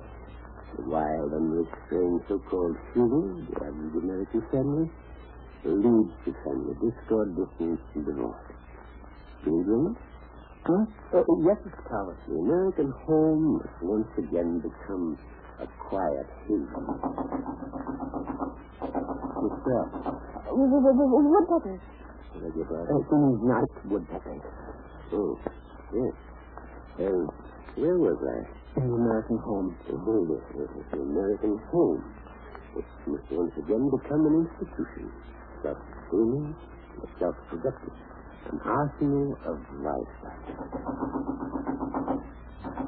The 0.79 0.83
wild, 0.89 1.33
unrestrained 1.35 2.23
so-called 2.29 2.77
feeling, 2.95 3.47
the 3.51 3.57
average 3.67 3.97
American 4.05 4.43
family, 4.55 4.87
leads 5.67 6.15
to 6.25 6.31
family 6.47 6.75
discord, 6.79 7.35
distance, 7.37 7.81
and 7.95 8.07
divorce. 8.07 8.47
England, 9.47 9.97
Huh? 10.62 10.85
Uh, 11.17 11.25
yes, 11.43 11.57
Mr. 11.65 11.83
Calvert. 11.89 12.19
the 12.29 12.35
American 12.37 12.93
home 13.07 13.57
must 13.59 13.83
once 13.83 14.12
again 14.19 14.61
become 14.61 15.17
a 15.59 15.67
quiet 15.89 16.29
haven. 16.47 16.69
What's 19.41 19.65
that? 19.65 19.89
Uh, 20.05 20.53
w- 20.53 20.69
w- 20.69 20.85
w- 20.85 21.11
w- 21.11 21.31
Woodpeckers. 21.33 21.81
Did 21.81 21.89
I 21.91 22.00
get 22.38 22.69
that? 22.71 22.87
Uh, 22.87 23.03
these 23.03 23.43
night 23.43 23.73
woodpeckers. 23.91 24.43
Oh, 25.12 25.38
yes. 25.94 26.15
Uh, 27.00 27.27
where 27.75 27.99
was 27.99 28.19
I? 28.23 28.38
In 28.81 28.87
the 28.87 28.94
American 28.94 29.38
home. 29.38 29.75
Oh, 29.91 30.27
yes, 30.31 30.43
yes, 30.55 30.69
yes, 30.77 30.87
the 30.93 31.03
American 31.03 31.59
home. 31.75 32.05
It 32.77 32.87
must 33.11 33.27
once 33.32 33.55
again 33.59 33.91
become 33.91 34.23
an 34.31 34.47
institution. 34.47 35.11
Self-sustaining, 35.62 36.55
self-productive. 37.19 37.97
An 38.50 38.61
arsenal 38.65 39.37
of 39.44 39.59
livestock. 39.83 40.38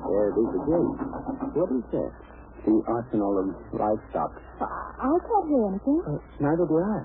There 0.06 0.28
it 0.30 0.38
is 0.38 0.52
again. 0.54 0.88
What 1.52 1.70
is 1.74 1.84
that? 1.92 2.12
The 2.62 2.76
arsenal 2.86 3.38
of 3.42 3.46
livestock. 3.74 4.32
I 4.62 5.10
can't 5.18 5.46
hear 5.50 5.66
anything. 5.66 5.98
Uh, 6.06 6.18
neither 6.38 6.66
do 6.66 6.78
I. 6.78 6.98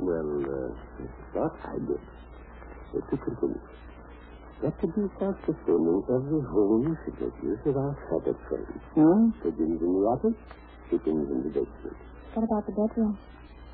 Well, 0.00 0.32
uh, 0.48 0.72
I 1.04 1.23
thought 1.34 1.54
I 1.66 1.76
did. 1.82 2.00
So 2.94 3.02
to 3.02 3.16
continue. 3.18 3.60
That 4.62 4.72
could 4.80 4.94
be 4.94 5.04
self-sustaining, 5.18 5.98
every 6.08 6.40
home 6.48 6.96
should 7.04 7.18
make 7.20 7.36
use 7.42 7.58
of 7.66 7.76
our 7.76 7.92
feather 8.08 8.38
frames. 8.48 8.80
Hmm? 8.94 9.34
Pigeons 9.42 9.82
in 9.82 9.90
the 9.92 10.02
attic, 10.14 10.34
chickens 10.88 11.26
in 11.28 11.38
the 11.44 11.50
basement. 11.52 11.96
What 12.32 12.46
about 12.48 12.64
the 12.64 12.72
bedroom? 12.72 13.18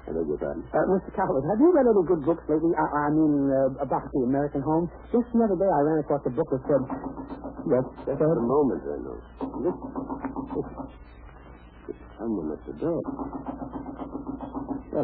I 0.09 0.17
beg 0.17 0.25
your? 0.27 0.41
Uh, 0.41 0.81
Mr. 0.97 1.13
Calvert, 1.15 1.45
have 1.53 1.61
you 1.61 1.71
read 1.71 1.85
any 1.85 2.03
good 2.09 2.25
books 2.25 2.43
lately? 2.49 2.73
I, 2.75 2.87
I 3.07 3.09
mean, 3.13 3.53
uh, 3.53 3.85
about 3.85 4.09
the 4.11 4.25
American 4.25 4.65
home? 4.65 4.89
Just 5.13 5.29
the 5.31 5.45
other 5.45 5.61
day 5.61 5.69
I 5.69 5.81
ran 5.85 6.01
across 6.01 6.25
a 6.27 6.33
book 6.33 6.49
that 6.51 6.65
said... 6.65 6.83
Yes, 7.69 7.85
Just 8.09 8.19
sir? 8.19 8.25
a 8.25 8.41
moment, 8.41 8.81
Reynolds. 8.83 9.27
Listen. 9.61 9.93
Listen. 10.57 10.89
There's 11.87 12.01
someone 12.19 12.51
at 12.57 12.63
the 12.67 12.73
door. 12.81 13.01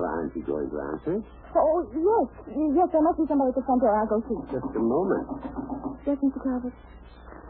Aren't 0.05 0.35
you 0.37 0.43
going 0.43 0.69
to 0.71 0.79
answer? 0.93 1.17
Oh, 1.57 1.79
yes. 1.95 2.29
Yes, 2.53 2.89
there 2.93 3.01
must 3.03 3.19
be 3.19 3.25
somebody 3.29 3.51
at 3.51 3.57
the 3.57 3.65
front 3.65 3.81
door. 3.81 3.95
I'll 3.97 4.07
go 4.11 4.21
see. 4.29 4.37
Just 4.53 4.69
a 4.77 4.83
moment. 4.83 5.27
Yes, 6.07 6.19
Mr. 6.21 6.41
Calvert. 6.43 6.75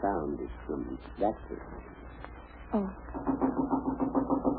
Sound 0.01 0.39
is 0.39 0.53
from 0.67 0.97
that 1.19 1.35
way. 1.49 1.59
Oh. 2.73 2.89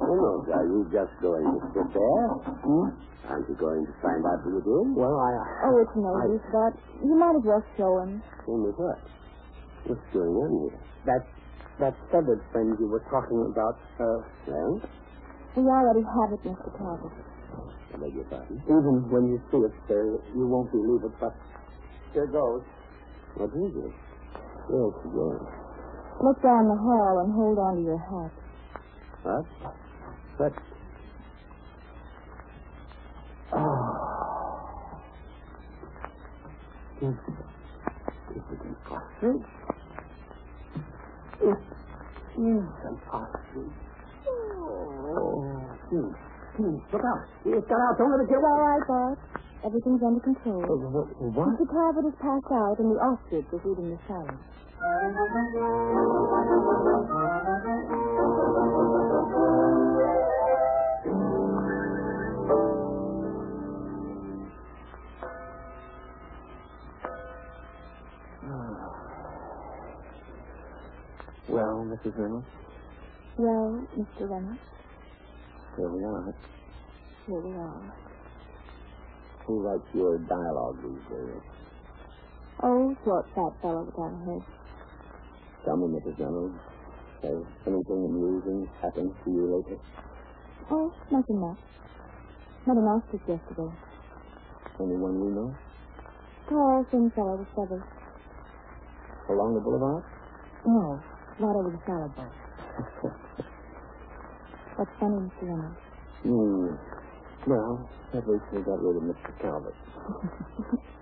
Reynolds, 0.08 0.48
are 0.52 0.64
you 0.66 0.84
just 0.92 1.12
going 1.20 1.44
to 1.44 1.60
sit 1.72 1.88
there? 1.92 2.26
Hmm? 2.64 2.88
Aren't 3.28 3.48
you 3.48 3.56
going 3.60 3.84
to 3.84 3.92
find 4.00 4.24
out 4.24 4.40
who 4.44 4.56
it 4.58 4.66
is? 4.66 4.86
Well, 4.96 5.16
I... 5.20 5.32
Oh, 5.68 5.76
it's 5.84 5.92
no 5.96 6.12
I- 6.16 6.26
use, 6.32 6.44
but 6.52 6.72
you 7.04 7.14
might 7.14 7.36
as 7.36 7.44
well 7.44 7.62
show 7.76 8.00
him. 8.00 8.22
Show 8.46 8.56
me 8.56 8.70
what? 8.76 8.98
What's 9.86 10.06
going 10.12 10.32
on 10.32 10.50
here? 10.68 10.80
That, 11.06 11.22
that 11.80 11.94
feathered 12.10 12.40
friend 12.52 12.76
you 12.80 12.88
were 12.88 13.04
talking 13.12 13.40
about, 13.52 13.76
uh, 14.00 14.20
Well, 14.48 14.80
We 15.56 15.62
already 15.68 16.02
have 16.04 16.32
it, 16.32 16.42
Mr. 16.44 16.72
Calvert. 16.76 17.12
I 17.98 18.04
beg 18.04 18.14
your 18.14 18.24
pardon. 18.24 18.62
even 18.64 19.10
when 19.10 19.28
you 19.28 19.42
see 19.50 19.58
it, 19.58 19.72
sir, 19.88 20.20
you 20.34 20.46
won't 20.46 20.70
believe 20.70 21.02
it, 21.04 21.18
but 21.18 21.34
here 22.12 22.26
goes. 22.26 22.62
What 23.34 23.50
is 23.50 23.74
it? 23.74 23.92
Yes, 24.70 24.94
yes. 25.02 25.40
Look 26.22 26.42
down 26.42 26.68
the 26.68 26.76
hall 26.76 27.22
and 27.24 27.32
hold 27.32 27.58
on 27.58 27.76
to 27.76 27.82
your 27.82 27.98
hat. 27.98 28.32
What? 29.22 29.46
What? 30.36 30.52
Oh. 33.52 33.94
Is, 37.00 37.14
is 38.34 38.42
it 38.52 38.60
an 38.62 38.76
ostrich? 38.90 39.42
It 41.40 41.48
is 41.48 42.64
an 42.84 42.98
ostrich. 43.12 43.72
Oh, 44.28 45.64
please, 45.88 46.14
Look 46.58 47.04
out. 47.06 47.22
Get 47.44 47.54
out. 47.54 47.94
Don't 47.98 48.10
let 48.10 48.18
it 48.18 48.28
get 48.28 48.34
It's 48.34 48.42
all 48.42 48.58
right, 48.58 48.82
Bob. 48.88 49.18
Everything's 49.64 50.02
under 50.02 50.18
control. 50.18 50.58
Uh, 50.66 50.90
what? 50.90 51.06
what? 51.30 51.48
Mr. 51.54 51.70
Talbot 51.70 52.02
has 52.02 52.18
passed 52.18 52.50
out, 52.50 52.78
and 52.82 52.90
the 52.90 52.98
ostrich 52.98 53.46
is 53.54 53.62
eating 53.62 53.94
the 53.94 53.98
salad. 54.10 54.34
Well, 71.48 71.86
Mrs. 71.86 72.18
Reynolds? 72.18 72.46
Well, 73.38 73.86
Mr. 73.96 74.28
Reynolds? 74.28 74.58
Here 75.78 75.88
we 75.88 76.02
are. 76.02 76.34
here 77.28 77.40
we 77.40 77.52
are. 77.54 77.94
Who 79.46 79.60
writes 79.60 79.86
your 79.94 80.18
dialogue 80.18 80.76
these 80.82 81.06
days? 81.08 81.42
Oh, 82.64 82.96
short, 83.04 83.26
fat 83.36 83.54
fellow 83.62 83.84
with 83.84 83.96
our 83.96 84.10
head. 84.26 84.42
Tell 85.64 85.76
me, 85.76 85.86
Mrs. 85.94 86.18
Reynolds, 86.18 86.58
has 87.22 87.44
anything 87.68 88.04
amusing 88.10 88.68
happened 88.82 89.14
to 89.24 89.30
you 89.30 89.54
lately? 89.54 89.78
Oh, 90.72 90.92
nothing 91.12 91.38
much. 91.38 91.58
Met 92.66 92.76
an 92.76 92.82
ostrich 92.82 93.22
yesterday. 93.28 93.70
Anyone 94.80 95.20
we 95.20 95.30
know? 95.30 95.54
Tall, 96.48 96.84
thin 96.90 97.12
fellow 97.14 97.36
with 97.36 97.48
feathers. 97.54 97.86
Along 99.30 99.54
the 99.54 99.60
boulevard? 99.60 100.02
No, 100.66 101.00
not 101.38 101.54
over 101.54 101.70
the 101.70 101.78
salad 101.86 102.16
bowl. 102.16 103.14
What's 104.78 104.94
funny, 105.00 105.18
Mr. 105.26 105.42
Reynolds? 105.42 105.82
Hmm. 106.22 106.70
Well, 107.50 107.90
at 108.14 108.22
least 108.30 108.44
we 108.54 108.62
got 108.62 108.78
rid 108.78 108.94
of 108.94 109.02
Mr. 109.10 109.30
Calvert. 109.42 109.74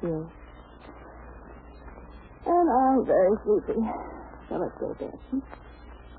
Yes. 0.02 0.24
And 2.46 2.68
I'm 2.72 3.04
very 3.04 3.36
sleepy. 3.44 3.80
So 4.48 4.54
let's 4.56 4.72
go 4.80 4.92
to 4.92 4.94
bed. 4.96 5.18
hmm? 5.30 5.40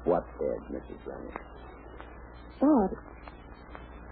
What's 0.06 0.28
dead, 0.38 0.60
Mrs. 0.70 1.02
Reynolds? 1.06 1.38
Dad, 2.62 2.90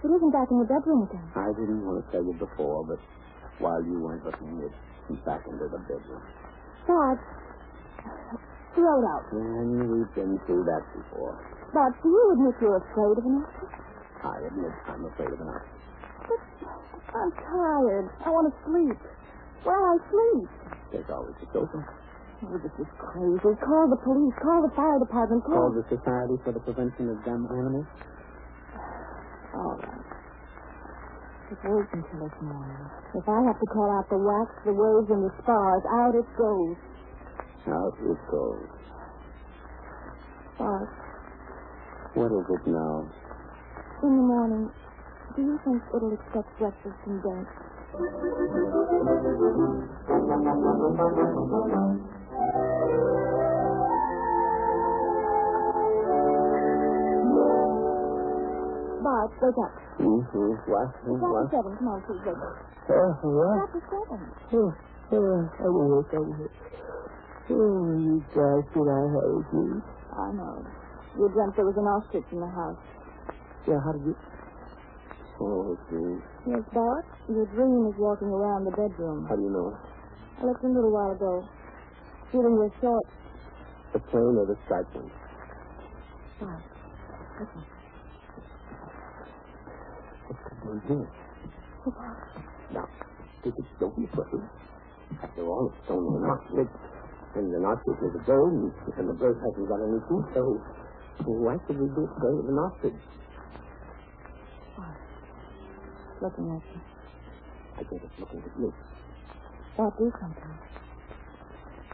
it 0.02 0.10
isn't 0.10 0.30
back 0.32 0.48
in 0.50 0.58
the 0.58 0.64
bedroom 0.64 1.02
again. 1.06 1.26
I 1.34 1.50
didn't 1.54 1.86
want 1.86 2.02
to 2.02 2.10
tell 2.10 2.24
you 2.24 2.34
before, 2.34 2.82
but 2.86 2.98
while 3.58 3.82
you 3.84 4.00
weren't 4.00 4.24
looking, 4.24 4.58
it 4.62 4.72
went 5.10 5.24
back 5.24 5.42
into 5.46 5.68
the 5.70 5.78
bedroom. 5.86 6.22
Dad, 6.86 7.18
throw 8.74 9.02
it 9.02 9.06
out. 9.06 9.24
And 9.32 9.90
we've 9.90 10.14
been 10.14 10.38
through 10.46 10.64
that 10.64 10.82
before. 10.94 11.55
Dad, 11.74 11.92
do 12.02 12.08
you 12.08 12.24
admit 12.32 12.54
you're 12.60 12.78
afraid 12.78 13.18
of 13.18 13.24
an 13.26 13.42
ostrich? 13.42 13.76
I 14.24 14.36
admit 14.46 14.72
I'm 14.88 15.04
afraid 15.06 15.32
of 15.32 15.40
an 15.40 15.48
ostrich. 15.48 15.82
But 16.26 17.14
I'm 17.14 17.32
tired. 17.32 18.06
I 18.24 18.28
want 18.30 18.46
to 18.50 18.54
sleep. 18.66 18.98
Where 19.64 19.76
I 19.76 19.96
sleep? 20.10 20.48
There's 20.92 21.10
always 21.10 21.34
a 21.42 21.46
sofa. 21.52 21.80
Oh, 22.44 22.58
this 22.60 22.72
is 22.78 22.90
crazy. 23.00 23.52
Call 23.64 23.88
the 23.88 24.00
police. 24.04 24.34
Call 24.42 24.60
the 24.62 24.72
fire 24.76 24.98
department. 25.00 25.42
Call 25.44 25.72
Call... 25.72 25.74
the 25.74 25.84
Society 25.88 26.36
for 26.44 26.52
the 26.52 26.60
Prevention 26.60 27.08
of 27.10 27.18
Dumb 27.24 27.48
Animals. 27.50 27.88
All 29.56 29.76
right. 29.80 30.06
Just 31.48 31.62
wait 31.64 31.88
until 31.94 32.28
this 32.28 32.38
morning. 32.42 32.82
If 33.14 33.26
I 33.28 33.40
have 33.46 33.58
to 33.58 33.68
call 33.72 33.88
out 33.88 34.06
the 34.10 34.18
WACs, 34.20 34.58
the 34.66 34.74
waves, 34.74 35.08
and 35.10 35.22
the 35.24 35.32
spars, 35.40 35.82
out 35.94 36.14
it 36.14 36.28
goes. 36.36 36.76
Out 37.70 37.96
it 38.02 38.20
goes. 38.30 38.68
Bart, 40.58 40.90
What 42.16 42.32
is 42.32 42.46
it 42.48 42.66
now? 42.70 43.04
in 44.02 44.16
the 44.16 44.22
morning, 44.22 44.70
do 45.36 45.42
you 45.42 45.58
think 45.64 45.82
it'll 45.94 46.12
accept 46.14 46.48
breakfast 46.58 46.96
and 47.06 47.22
dance? 47.22 47.48
Bart, 59.02 59.30
wake 59.40 59.58
up. 59.62 59.72
Mm-hmm. 60.00 60.50
What? 60.66 60.88
It's 61.06 61.22
after 61.22 61.48
seven. 61.52 61.72
Come 61.78 61.88
on, 61.88 62.00
please, 62.04 62.22
wake 62.26 62.36
up. 62.36 62.56
Uh, 62.86 63.12
It's 63.12 63.22
what? 63.22 63.56
after 63.62 63.82
seven. 63.86 64.20
Oh, 64.52 64.72
oh, 65.12 65.38
I 65.46 65.68
won't, 65.68 66.06
I 66.12 66.18
won't. 66.18 66.50
Oh, 67.48 67.86
you 67.94 68.18
guys, 68.34 68.64
did 68.74 68.88
I 68.90 69.02
hate 69.14 69.48
you? 69.54 69.82
I 70.12 70.26
know. 70.34 70.56
You 71.16 71.30
dreamt 71.32 71.56
there 71.56 71.64
was 71.64 71.76
an 71.80 71.88
ostrich 71.88 72.28
in 72.30 72.40
the 72.40 72.46
house. 72.46 72.76
Yeah, 73.66 73.80
how 73.80 73.92
did 73.92 74.04
you... 74.04 74.16
Oh, 75.40 75.76
gee. 75.88 76.20
Yes, 76.44 76.60
Bart. 76.72 77.04
Your 77.28 77.46
dream 77.56 77.88
is 77.88 77.96
walking 77.98 78.28
around 78.28 78.64
the 78.64 78.70
bedroom. 78.70 79.26
How 79.28 79.36
do 79.36 79.42
you 79.42 79.50
know? 79.50 79.76
I 80.40 80.44
looked 80.44 80.62
in 80.64 80.70
a 80.70 80.74
little 80.74 80.92
while 80.92 81.12
ago. 81.12 81.44
Feeling 82.32 82.56
your 82.56 82.70
shorts. 82.80 83.08
The 83.92 84.00
plain 84.12 84.36
or 84.36 84.44
the 84.44 84.56
striped 84.64 84.94
one? 84.94 85.10
Bart, 86.40 86.62
listen. 87.40 87.64
What's 90.28 90.44
going 90.60 90.80
here? 90.88 91.08
Oh, 91.86 91.90
Bart. 91.96 92.28
Now, 92.72 92.88
this 93.44 93.54
is 93.56 93.64
don't 93.80 93.96
be. 93.96 94.04
After 95.22 95.42
all, 95.48 95.72
it's 95.72 95.90
only 95.90 96.12
an 96.16 96.28
ostrich. 96.28 96.68
And 97.36 97.52
an 97.52 97.64
ostrich 97.64 98.00
is 98.04 98.14
a 98.20 98.24
bird, 98.24 98.52
and, 98.52 99.08
the 99.08 99.12
bird 99.12 99.36
hasn't 99.40 99.68
got 99.68 99.80
any 99.80 100.00
teeth, 100.08 100.28
so 100.32 100.60
why 101.24 101.56
should 101.66 101.78
we 101.80 101.86
be 101.88 102.04
afraid 102.04 102.36
of 102.38 102.46
an 102.48 102.58
ostrich? 102.60 103.00
Bart. 104.76 104.98
Looking 106.22 106.46
at 106.52 106.62
you. 106.68 106.80
I 107.76 107.82
think 107.88 108.02
it's 108.04 108.18
looking 108.20 108.42
at 108.44 108.54
me. 108.60 108.68
Bart, 109.76 109.94
do 109.98 110.10
something. 110.20 110.52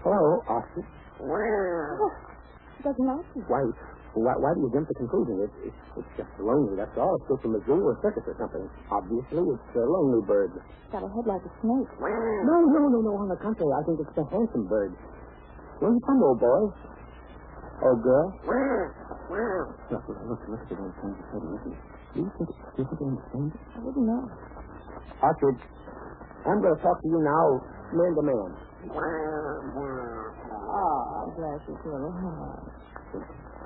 Hello, 0.02 0.43
ostrich. 0.49 0.87
Oh, 1.23 2.11
it 2.79 2.83
doesn't 2.83 3.07
like 3.07 3.26
you. 3.38 3.43
Why, 3.47 3.62
why, 4.19 4.35
why 4.43 4.50
do 4.59 4.67
you 4.67 4.71
jump 4.75 4.88
to 4.91 4.95
conclusion? 4.99 5.38
It's, 5.47 5.71
it's, 5.71 5.83
it's 6.02 6.12
just 6.19 6.33
lonely, 6.43 6.75
that's 6.75 6.93
all. 6.99 7.14
It's 7.23 7.29
just 7.31 7.43
from 7.47 7.55
a 7.55 7.62
zoo 7.62 7.79
or 7.79 7.95
a 7.95 7.99
circus 8.02 8.26
or 8.26 8.35
something. 8.43 8.67
Obviously, 8.91 9.45
it's 9.55 9.75
a 9.79 9.85
lonely 9.87 10.21
bird. 10.26 10.50
It's 10.59 10.91
Got 10.91 11.07
a 11.07 11.11
head 11.14 11.26
like 11.31 11.47
a 11.47 11.52
snake. 11.62 11.91
No, 12.02 12.57
no, 12.67 12.83
no, 12.91 12.99
no. 13.07 13.12
On 13.23 13.29
the 13.31 13.38
contrary, 13.38 13.71
I 13.79 13.83
think 13.87 14.02
it's 14.02 14.19
a 14.19 14.26
handsome 14.35 14.67
bird. 14.67 14.93
Where 15.79 15.95
you 15.95 16.02
from, 16.05 16.19
old 16.23 16.38
boy? 16.43 16.62
Oh, 17.82 17.96
girl? 17.96 18.34
Look, 19.90 20.04
look, 20.08 20.18
look, 20.28 20.40
look 20.48 20.60
at 20.62 20.68
the 20.70 20.76
way 20.76 20.88
it 20.88 20.96
turns. 21.02 21.18
Listen. 21.34 21.74
Do 22.14 22.20
you 22.20 22.30
think, 22.38 22.48
do 22.50 22.78
you 22.78 22.86
think 22.88 23.00
it 23.00 23.04
understands? 23.04 23.54
I 23.76 23.78
wouldn't 23.82 24.06
know. 24.06 24.22
Ostrich, 25.22 25.62
I'm 26.46 26.60
going 26.62 26.76
to 26.76 26.82
talk 26.82 26.98
to 27.02 27.08
you 27.08 27.20
now, 27.22 27.46
man 27.94 28.12
to 28.16 28.22
man. 28.22 28.50
Oh, 30.72 31.32
bless 31.36 31.60
you, 31.68 31.74
little 31.86 32.12
hand. 32.12 32.62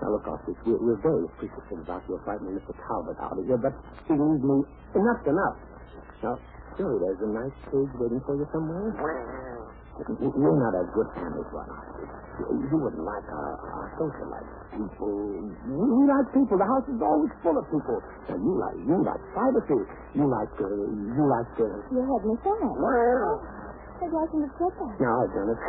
Now, 0.03 0.09
look, 0.13 0.27
Ostrich, 0.29 0.59
we're, 0.67 0.81
we're 0.81 1.01
very 1.03 1.25
appreciative 1.25 1.81
about 1.85 2.03
your 2.09 2.21
frightening 2.25 2.57
Mr. 2.59 2.75
Talbot 2.89 3.17
out 3.21 3.39
of 3.39 3.45
here, 3.47 3.59
but 3.59 3.73
believe 4.09 4.43
me, 4.45 4.65
enough's 4.97 5.27
enough. 5.29 5.57
Now, 6.23 6.35
surely 6.77 6.99
there's 7.05 7.23
a 7.23 7.31
nice 7.33 7.57
cage 7.71 7.93
waiting 8.01 8.21
for 8.27 8.37
you 8.37 8.47
somewhere. 8.53 8.93
W- 10.09 10.35
We're 10.37 10.59
not 10.61 10.75
a 10.77 10.85
good 10.95 11.09
family 11.17 11.45
for 11.51 11.63
an 11.65 11.71
ostrich. 11.73 12.11
You 12.37 12.77
wouldn't 12.77 13.01
like 13.01 13.25
our, 13.33 13.53
our 13.57 13.89
social 13.97 14.29
life. 14.29 14.45
People, 14.77 15.09
we 15.65 16.05
like 16.05 16.29
people. 16.37 16.61
The 16.61 16.69
house 16.69 16.85
is 16.85 17.01
always 17.01 17.33
full 17.41 17.57
of 17.57 17.65
people. 17.73 17.97
And 18.29 18.39
you 18.45 18.53
like, 18.61 18.77
you 18.85 18.97
like 19.01 19.23
privacy. 19.33 19.81
You 20.13 20.29
like, 20.29 20.53
uh, 20.61 20.69
you 20.69 21.25
like, 21.33 21.49
uh, 21.57 21.65
You 21.97 22.01
had 22.05 22.23
me 22.29 22.37
fine. 22.45 22.77
I'd 23.97 24.13
like 24.13 24.29
him 24.37 24.45
to 24.45 24.51
sit 24.61 24.73
there. 24.77 24.95
now 25.01 25.25
I've 25.25 25.33
done 25.33 25.49
it. 25.49 25.61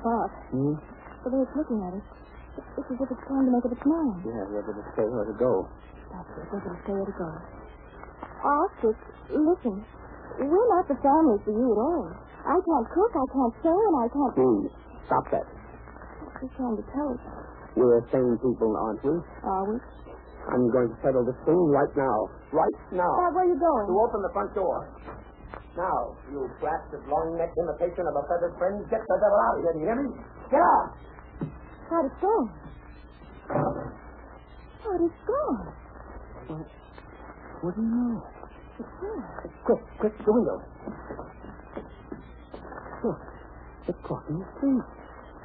Bart, 0.00 0.32
Hmm? 0.56 0.74
the 1.24 1.28
way 1.28 1.42
it's 1.44 1.52
looking 1.56 1.80
at 1.84 1.92
us, 2.00 2.06
it's 2.56 2.88
as 2.88 2.96
if 2.96 3.08
it's 3.12 3.24
trying 3.28 3.44
to 3.44 3.52
make 3.52 3.64
up 3.68 3.72
its 3.76 3.84
mind. 3.84 4.24
Yeah, 4.24 4.48
whether 4.48 4.72
to 4.72 4.84
stay 4.96 5.04
or 5.04 5.24
to 5.28 5.36
go. 5.36 5.68
That's 6.08 6.30
it. 6.40 6.46
Whether 6.56 6.72
to 6.72 6.80
stay 6.88 6.96
or 6.96 7.04
to 7.04 7.16
go. 7.20 7.28
Ostrich, 8.48 9.02
listen. 9.28 9.76
We're 10.40 10.68
not 10.72 10.88
the 10.88 10.96
family 11.04 11.36
for 11.44 11.52
you 11.52 11.68
at 11.72 11.80
all. 11.80 12.08
I 12.46 12.56
can't 12.62 12.88
cook, 12.94 13.12
I 13.12 13.26
can't 13.34 13.54
sew, 13.64 13.74
and 13.74 13.96
I 14.00 14.06
can't... 14.08 14.34
Please, 14.36 14.70
stop 15.06 15.24
that. 15.32 15.46
Just 16.42 16.52
trying 16.58 16.76
to 16.76 16.84
tell 16.92 17.08
us, 17.16 17.22
We're 17.76 18.02
sane 18.12 18.36
people, 18.42 18.76
aren't 18.76 19.02
we? 19.04 19.16
are 19.44 19.64
we? 19.72 19.76
I'm 20.46 20.70
going 20.70 20.88
to 20.92 20.96
settle 21.02 21.24
this 21.26 21.34
thing 21.44 21.58
right 21.74 21.90
now. 21.96 22.18
Right 22.52 22.76
now. 22.94 23.10
Bart, 23.18 23.34
where 23.34 23.44
are 23.44 23.50
you 23.50 23.58
going? 23.58 23.86
To 23.90 23.94
open 23.98 24.20
the 24.22 24.30
front 24.32 24.54
door. 24.54 24.86
Now, 25.76 26.16
you 26.30 26.48
blasted 26.60 27.02
long-necked 27.10 27.56
imitation 27.58 28.06
of 28.08 28.14
a 28.16 28.22
feathered 28.30 28.54
friend, 28.56 28.80
get 28.88 29.00
the 29.04 29.16
devil 29.20 29.40
out 29.44 29.54
of 29.58 29.62
here, 29.64 29.72
do 29.74 29.78
you 29.80 29.86
hear 29.90 29.98
me? 30.02 30.08
Get 30.50 30.60
out! 30.62 30.88
Bart, 31.90 32.04
it's 32.06 32.20
gone. 32.22 32.48
Bart, 34.80 35.00
it's 35.02 35.22
gone. 35.26 35.62
What 37.60 37.74
do 37.74 37.80
you 37.82 37.88
know? 37.90 38.22
It's 38.78 38.94
gone. 39.02 39.24
Quick, 39.66 39.82
quick, 40.00 40.14
the 40.24 40.32
window. 40.32 40.56
Look, 43.04 43.18
it's 43.88 43.98
crossing 44.02 44.38
the 44.38 44.48
street. 44.58 44.82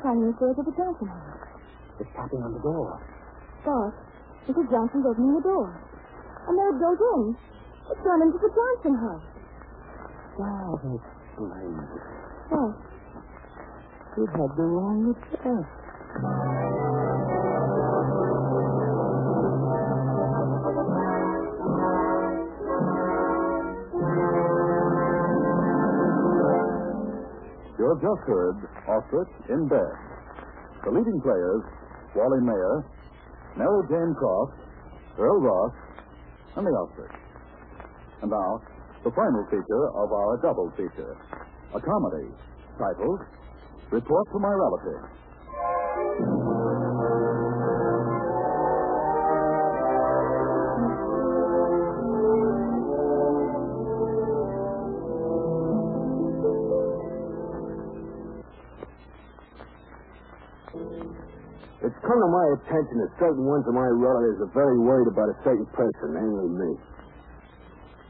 Climbing 0.01 0.31
the 0.31 0.35
stairs 0.37 0.57
of 0.57 0.65
the 0.65 0.73
Johnson 0.73 1.07
house. 1.07 1.45
It's 1.99 2.09
tapping 2.17 2.41
on 2.41 2.53
the 2.53 2.63
door. 2.65 2.97
Bart, 3.65 3.93
Mrs. 4.49 4.69
Johnson's 4.73 5.05
opening 5.05 5.35
the 5.37 5.45
door. 5.45 5.69
And 6.47 6.57
there 6.57 6.73
it 6.73 6.79
goes 6.81 6.97
in. 6.97 7.37
It's 7.91 8.01
gone 8.01 8.21
into 8.25 8.39
the 8.41 8.49
Johnson 8.49 8.95
house. 8.97 9.27
Wow, 10.41 10.79
that's 10.81 11.05
splendid. 11.37 12.01
What? 12.49 12.73
It 14.17 14.29
had 14.33 14.51
the 14.57 14.65
wrong 14.65 15.13
address. 15.13 16.60
You 27.91 27.97
have 27.99 28.07
just 28.07 28.23
heard 28.25 28.55
Ostrich 28.87 29.27
in 29.49 29.67
Bed. 29.67 29.91
The 30.85 30.91
leading 30.91 31.19
players, 31.19 31.61
Wally 32.15 32.39
Maher, 32.39 32.85
Mary 33.57 33.83
Jane 33.91 34.15
Croft, 34.15 34.55
Earl 35.19 35.41
Ross, 35.41 35.73
and 36.55 36.65
the 36.65 36.71
ostrich. 36.71 37.11
And 38.21 38.31
now, 38.31 38.61
the 39.03 39.11
final 39.11 39.43
feature 39.51 39.91
of 39.91 40.07
our 40.07 40.39
double 40.41 40.71
feature, 40.79 41.17
a 41.75 41.81
comedy 41.81 42.31
titled 42.79 43.19
Report 43.91 44.27
to 44.31 44.39
My 44.39 44.55
Relative. 44.55 46.40
Come 62.11 62.19
to 62.19 62.27
my 62.27 62.47
attention 62.59 62.99
that 62.99 63.11
certain 63.23 63.47
ones 63.47 63.63
of 63.63 63.71
my 63.71 63.87
relatives 63.87 64.43
are 64.43 64.51
very 64.51 64.75
worried 64.83 65.07
about 65.07 65.31
a 65.31 65.37
certain 65.47 65.63
person, 65.71 66.11
namely 66.11 66.51
me. 66.59 66.71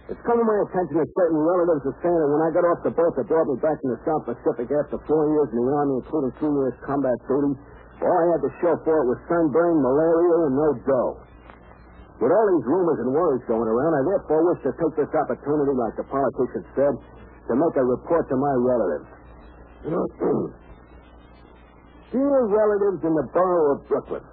It's 0.10 0.17
come 0.25 0.41
to 0.41 0.48
my 0.48 0.58
attention 0.65 0.98
that 0.98 1.10
certain 1.13 1.38
relatives 1.38 1.86
are 1.86 1.98
saying 2.01 2.17
that 2.17 2.29
when 2.34 2.41
I 2.41 2.50
got 2.50 2.65
off 2.65 2.81
the 2.81 2.98
boat 2.98 3.13
that 3.13 3.29
brought 3.29 3.46
me 3.46 3.62
back 3.62 3.77
from 3.77 3.93
the 3.93 4.01
South 4.01 4.25
Pacific 4.25 4.74
after 4.74 4.98
four 5.05 5.29
years 5.38 5.53
in 5.53 5.62
the 5.62 5.70
Army, 5.70 6.01
including 6.01 6.34
two 6.41 6.50
years 6.50 6.74
combat 6.81 7.13
duty, 7.29 7.53
all 8.01 8.17
I 8.17 8.25
had 8.34 8.41
to 8.41 8.51
show 8.58 8.74
for 8.81 9.05
it 9.05 9.05
was 9.05 9.22
sunburn, 9.29 9.77
malaria, 9.86 10.50
and 10.50 10.53
no 10.58 10.70
dough. 10.81 11.22
With 12.25 12.34
all 12.34 12.48
these 12.58 12.65
rumors 12.65 13.05
and 13.05 13.13
worries 13.13 13.46
going 13.46 13.70
around, 13.70 13.93
I 13.93 14.01
therefore 14.01 14.41
wish 14.50 14.65
to 14.65 14.74
take 14.81 14.93
this 14.98 15.13
opportunity, 15.13 15.77
like 15.77 15.93
the 16.01 16.10
politician 16.10 16.65
said, 16.74 16.93
to 16.98 17.53
make 17.53 17.75
a 17.77 17.86
report 17.86 18.25
to 18.34 18.38
my 18.41 18.53
relatives. 18.65 19.10
Dear 22.12 22.44
relatives 22.44 23.00
in 23.08 23.15
the 23.15 23.24
borough 23.32 23.80
of 23.80 23.88
Brooklyn, 23.88 24.24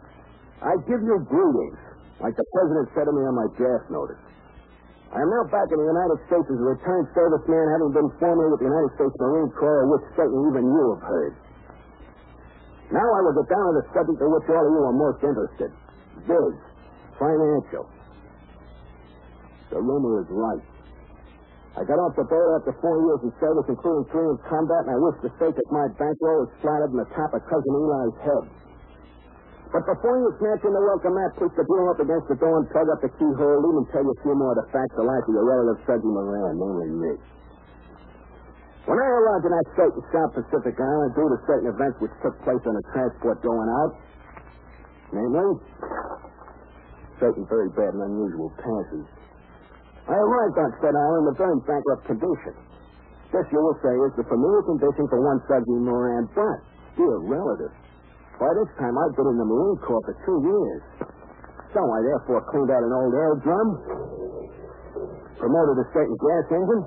I 0.58 0.74
give 0.90 0.98
you 0.98 1.22
greetings, 1.30 1.78
like 2.18 2.34
the 2.34 2.42
president 2.50 2.90
said 2.90 3.06
to 3.06 3.14
me 3.14 3.22
on 3.22 3.38
my 3.38 3.46
draft 3.54 3.86
notice. 3.86 4.18
I 5.14 5.22
am 5.22 5.30
now 5.30 5.46
back 5.48 5.70
in 5.70 5.78
the 5.78 5.88
United 5.88 6.18
States 6.26 6.46
as 6.50 6.58
a 6.58 6.66
returned 6.74 7.08
serviceman, 7.14 7.64
having 7.70 7.94
been 7.94 8.10
formerly 8.18 8.50
with 8.50 8.60
the 8.60 8.68
United 8.68 8.92
States 8.98 9.14
Marine 9.22 9.48
Corps, 9.54 9.86
of 9.86 9.88
which 9.94 10.04
certainly 10.18 10.42
even 10.50 10.68
you 10.68 10.84
have 10.98 11.04
heard. 11.06 11.34
Now 12.90 13.06
I 13.06 13.20
will 13.24 13.36
get 13.38 13.48
down 13.48 13.64
to 13.70 13.74
the 13.78 13.86
subject 13.94 14.18
of 14.20 14.28
which 14.28 14.46
all 14.50 14.64
of 14.64 14.72
you 14.74 14.82
are 14.84 14.96
most 14.98 15.20
interested. 15.22 15.70
Biz. 16.26 16.54
Financial. 17.16 17.86
The 19.70 19.80
rumor 19.80 20.26
is 20.26 20.28
right. 20.34 20.64
I 21.78 21.86
got 21.86 21.94
off 22.02 22.18
the 22.18 22.26
boat 22.26 22.58
after 22.58 22.74
four 22.82 22.98
years 23.06 23.22
in 23.22 23.30
service, 23.38 23.70
including 23.70 24.02
three 24.10 24.26
in 24.26 24.34
combat, 24.50 24.90
and 24.90 24.92
I 24.92 24.98
wish 24.98 25.14
to 25.22 25.30
state 25.38 25.54
that 25.54 25.68
my 25.70 25.86
bankroll 25.94 26.50
is 26.50 26.52
flattered 26.58 26.90
in 26.90 26.98
the 26.98 27.06
top 27.14 27.30
of 27.30 27.38
Cousin 27.46 27.70
Eli's 27.70 28.18
head. 28.18 28.44
But 29.70 29.86
before 29.86 30.18
you 30.18 30.26
snatch 30.42 30.66
in 30.66 30.74
the 30.74 30.82
welcome 30.82 31.14
mat, 31.14 31.38
push 31.38 31.54
the 31.54 31.62
bureau 31.62 31.94
up 31.94 32.02
against 32.02 32.26
the 32.26 32.34
door 32.34 32.58
and 32.58 32.66
plug 32.74 32.90
up 32.90 32.98
the 32.98 33.14
keyhole, 33.14 33.62
leave 33.62 33.78
me 33.78 33.84
tell 33.94 34.02
you 34.02 34.10
a 34.10 34.20
few 34.26 34.34
more 34.34 34.58
of 34.58 34.58
the 34.58 34.66
facts 34.74 34.96
of 34.98 35.06
life 35.06 35.22
of 35.22 35.30
your 35.30 35.46
relative, 35.46 35.78
Sergeant 35.86 36.10
Moran, 36.10 36.58
namely 36.58 36.90
me. 36.98 37.12
When 38.90 38.98
I 38.98 39.08
arrived 39.14 39.46
in 39.46 39.52
that 39.54 39.68
state 39.78 39.94
in 39.94 40.02
South 40.10 40.32
Pacific 40.34 40.74
Island 40.82 41.14
due 41.14 41.30
to 41.30 41.38
certain 41.46 41.68
events 41.70 42.02
which 42.02 42.14
took 42.26 42.34
place 42.42 42.64
on 42.66 42.74
a 42.74 42.84
transport 42.90 43.38
going 43.46 43.70
out, 43.70 43.92
namely, 45.14 45.62
certain 47.22 47.46
very 47.46 47.70
bad 47.78 47.94
and 47.94 48.02
unusual 48.02 48.50
passes, 48.58 49.06
I 50.08 50.16
arrived 50.16 50.56
on 50.56 50.70
said 50.80 50.96
island 50.96 51.28
a 51.28 51.34
very 51.36 51.58
bankrupt 51.68 52.04
condition. 52.08 52.54
This, 53.28 53.44
you 53.52 53.60
will 53.60 53.76
say, 53.84 53.92
is 53.92 54.16
the 54.16 54.24
familiar 54.24 54.64
condition 54.64 55.04
for 55.12 55.20
one 55.20 55.36
Sergeant 55.44 55.84
Moran, 55.84 56.24
but, 56.32 56.58
dear 56.96 57.20
relative, 57.28 57.72
by 58.40 58.48
this 58.56 58.72
time 58.80 58.96
I'd 58.96 59.12
been 59.20 59.28
in 59.28 59.36
the 59.36 59.44
Marine 59.44 59.76
Corps 59.84 60.00
for 60.08 60.16
two 60.24 60.38
years. 60.48 60.82
So 61.76 61.84
I 61.84 62.00
therefore 62.08 62.40
cleaned 62.48 62.72
out 62.72 62.80
an 62.80 62.94
old 62.96 63.12
air 63.12 63.34
drum, 63.44 63.68
promoted 65.36 65.76
a 65.76 65.86
certain 65.92 66.16
gas 66.16 66.44
engine, 66.56 66.84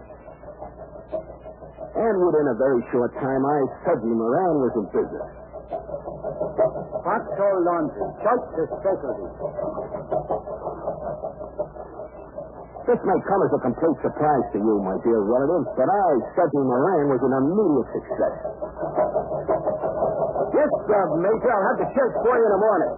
and 1.94 2.16
within 2.26 2.46
a 2.50 2.58
very 2.58 2.82
short 2.90 3.14
time, 3.22 3.46
I, 3.46 3.58
Sergeant 3.86 4.18
Moran, 4.18 4.54
was 4.66 4.74
in 4.82 4.86
business. 4.98 5.30
Foxhole 7.06 7.62
Laundry, 7.70 8.02
just 8.26 8.46
the 8.58 8.64
specialty. 8.82 9.30
This 12.92 13.00
may 13.08 13.20
come 13.24 13.40
as 13.48 13.56
a 13.56 13.62
complete 13.64 13.98
surprise 14.04 14.46
to 14.52 14.60
you, 14.60 14.76
my 14.84 15.00
dear 15.00 15.24
relative, 15.24 15.64
but 15.80 15.88
I, 15.88 16.10
Sergeant 16.36 16.68
Moran, 16.68 17.08
was 17.08 17.24
an 17.24 17.34
immediate 17.40 17.88
success. 17.88 18.36
Yes, 20.52 20.72
uh, 20.92 20.96
Major, 21.24 21.52
I'll 21.56 21.68
have 21.72 21.80
the 21.80 21.88
shirts 21.96 22.20
for 22.20 22.36
you 22.36 22.44
in 22.44 22.52
the 22.52 22.60
morning. 22.60 22.92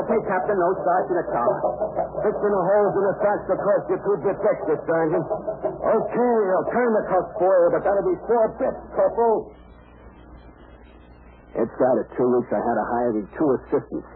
Okay, 0.00 0.16
Captain, 0.32 0.56
no 0.56 0.72
starch 0.80 1.06
in 1.12 1.16
the 1.20 1.28
collar. 1.28 1.60
Fixing 2.24 2.52
the 2.56 2.64
holes 2.72 2.92
in 2.96 3.04
the 3.04 3.16
socks 3.20 3.44
because 3.52 3.80
you're 3.92 4.00
too 4.08 4.16
defective, 4.32 4.80
Sergeant. 4.88 5.26
Okay, 5.28 6.36
I'll 6.48 6.68
turn 6.72 6.90
the 6.96 7.04
cuffs 7.12 7.32
for 7.36 7.52
you, 7.52 7.68
but 7.76 7.84
that'll 7.84 8.08
be 8.08 8.16
four 8.24 8.48
bits, 8.56 8.80
Corporal. 8.96 9.52
Inside 11.52 11.96
of 12.00 12.06
two 12.16 12.28
weeks, 12.32 12.48
I 12.48 12.64
had 12.64 12.76
to 12.80 12.86
hire 12.96 13.12
two 13.36 13.48
assistants. 13.60 14.08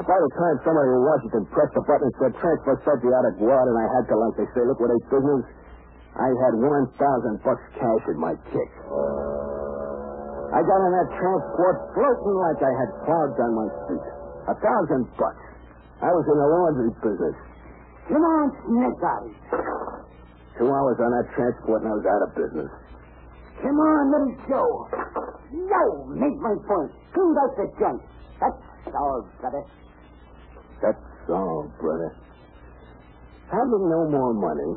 By 0.00 0.16
the 0.16 0.32
time 0.32 0.56
somebody 0.64 0.88
in 0.96 1.02
Washington 1.04 1.44
pressed 1.52 1.76
the 1.76 1.84
button 1.84 2.08
and 2.08 2.16
said, 2.16 2.32
transfer 2.40 2.72
out 2.72 3.26
of 3.28 3.34
Guad, 3.36 3.66
and 3.68 3.76
I 3.76 3.86
had 4.00 4.04
to, 4.08 4.16
like 4.16 4.34
they 4.40 4.48
say, 4.56 4.64
liquidate 4.64 5.04
business, 5.12 5.44
I 6.16 6.28
had 6.40 6.56
1,000 6.56 7.44
bucks 7.44 7.64
cash 7.76 8.04
in 8.08 8.16
my 8.16 8.32
kick. 8.48 8.70
I 10.50 10.58
got 10.64 10.78
on 10.82 10.92
that 10.96 11.10
transport 11.20 11.76
floating 11.94 12.36
like 12.48 12.58
I 12.64 12.72
had 12.74 12.90
clouds 13.04 13.36
on 13.44 13.50
my 13.54 13.68
feet. 13.86 14.06
A 14.50 14.56
thousand 14.56 15.04
bucks. 15.20 15.44
I 16.00 16.10
was 16.10 16.24
in 16.26 16.36
the 16.40 16.48
laundry 16.48 16.90
business. 17.04 17.36
Come 18.08 18.24
on, 18.24 18.46
Eyes. 19.04 19.36
Two 20.58 20.66
hours 20.66 20.98
on 20.98 21.10
that 21.12 21.28
transport 21.36 21.84
and 21.84 21.92
I 21.92 21.94
was 21.94 22.06
out 22.08 22.22
of 22.24 22.30
business. 22.34 22.72
Come 23.62 23.78
on, 23.78 24.02
little 24.10 24.34
Joe. 24.48 24.72
Yo, 25.52 25.82
make 26.16 26.36
my 26.40 26.56
point. 26.64 26.90
Clean 27.12 27.36
out 27.36 27.52
the 27.54 27.68
junk. 27.78 28.00
That's 28.40 28.96
all, 28.96 29.28
brother. 29.38 29.62
That's 30.80 31.28
all, 31.28 31.68
brother. 31.80 32.16
Having 33.52 33.84
no 33.90 34.00
more 34.08 34.32
money, 34.32 34.72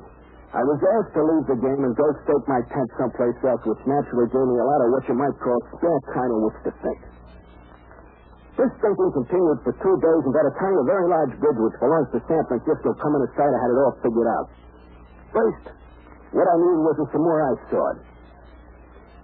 I 0.54 0.62
was 0.62 0.80
asked 0.82 1.14
to 1.18 1.24
leave 1.24 1.46
the 1.50 1.58
game 1.58 1.82
and 1.82 1.94
go 1.98 2.08
stake 2.26 2.46
my 2.46 2.62
tent 2.70 2.90
someplace 3.00 3.38
else, 3.42 3.64
which 3.66 3.82
naturally 3.90 4.30
gave 4.30 4.48
me 4.50 4.58
a 4.62 4.68
lot 4.68 4.82
of 4.86 4.88
what 4.94 5.04
you 5.10 5.16
might 5.18 5.34
call 5.42 5.58
spare 5.78 6.02
time 6.14 6.30
in 6.30 6.40
which 6.46 6.60
to 6.70 6.72
think. 6.82 7.02
This 8.54 8.70
thinking 8.86 9.12
continued 9.18 9.66
for 9.66 9.74
two 9.82 9.96
days, 9.98 10.22
and 10.30 10.34
by 10.34 10.46
the 10.46 10.54
time 10.62 10.78
a 10.78 10.86
very 10.86 11.10
large 11.10 11.34
bridge 11.42 11.58
which 11.58 11.78
belongs 11.82 12.10
to 12.14 12.22
San 12.30 12.44
Francisco 12.46 12.94
come 13.02 13.18
into 13.18 13.30
sight, 13.34 13.50
I 13.50 13.60
had 13.66 13.72
it 13.74 13.80
all 13.82 13.96
figured 14.06 14.30
out. 14.30 14.48
First, 15.34 15.66
what 16.38 16.46
I 16.46 16.56
needed 16.62 16.82
was 16.86 16.98
a 17.02 17.08
samurai 17.10 17.54
sword. 17.74 17.98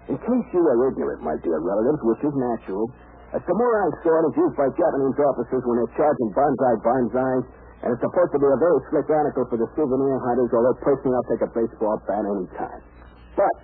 In 0.10 0.18
case 0.18 0.46
you 0.50 0.65
are 0.65 0.82
ignorant, 0.89 1.22
my 1.22 1.38
dear 1.46 1.62
relatives, 1.62 2.02
which 2.10 2.26
is 2.26 2.34
natural, 2.34 2.89
a 3.30 3.39
samurai 3.46 3.88
sword 4.02 4.24
is 4.34 4.36
used 4.42 4.58
by 4.58 4.65
Japanese 4.74 5.18
officers 5.22 5.62
when 5.62 5.76
they're 5.78 5.96
charging 5.98 6.30
banzai 6.34 6.74
banzai, 6.82 7.36
and 7.86 7.88
it's 7.94 8.02
supposed 8.02 8.34
to 8.34 8.42
be 8.42 8.50
a 8.50 8.58
very 8.58 8.80
slick 8.89 9.08
article 9.08 9.46
for 9.54 9.58
the 9.62 9.70
souvenir 9.78 10.18
hunters, 10.26 10.50
although 10.50 10.78
personally 10.82 11.13
I'll 11.13 11.30
take 11.30 11.46
a 11.46 11.52
baseball 11.54 11.96
bat 12.10 12.26
any 12.26 12.50
time. 12.58 12.82
But, 13.38 13.56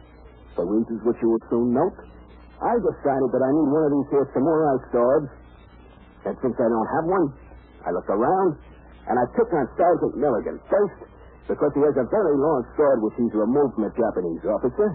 for 0.53 0.69
reasons 0.69 1.01
which 1.01 1.17
you 1.17 1.33
will 1.33 1.45
soon 1.49 1.73
note, 1.73 1.97
I 2.61 2.77
decided 2.77 3.29
that 3.33 3.43
I 3.43 3.51
need 3.51 3.67
one 3.73 3.83
of 3.89 3.91
these 3.91 4.09
here 4.13 4.25
samurai 4.37 4.75
swords, 4.93 5.29
and 6.29 6.33
since 6.45 6.55
I 6.55 6.67
don't 6.69 6.91
have 7.01 7.05
one, 7.09 7.25
I 7.83 7.89
looked 7.89 8.13
around, 8.13 8.61
and 9.09 9.17
I 9.17 9.25
took 9.33 9.49
on 9.49 9.65
Sergeant 9.75 10.13
Milligan. 10.21 10.61
First, 10.69 11.09
because 11.49 11.73
he 11.73 11.81
has 11.81 11.97
a 11.97 12.07
very 12.09 12.37
long 12.37 12.61
sword 12.77 13.01
which 13.01 13.17
he's 13.17 13.33
removed 13.33 13.75
from 13.75 13.89
a 13.89 13.93
Japanese 13.97 14.45
officer, 14.45 14.87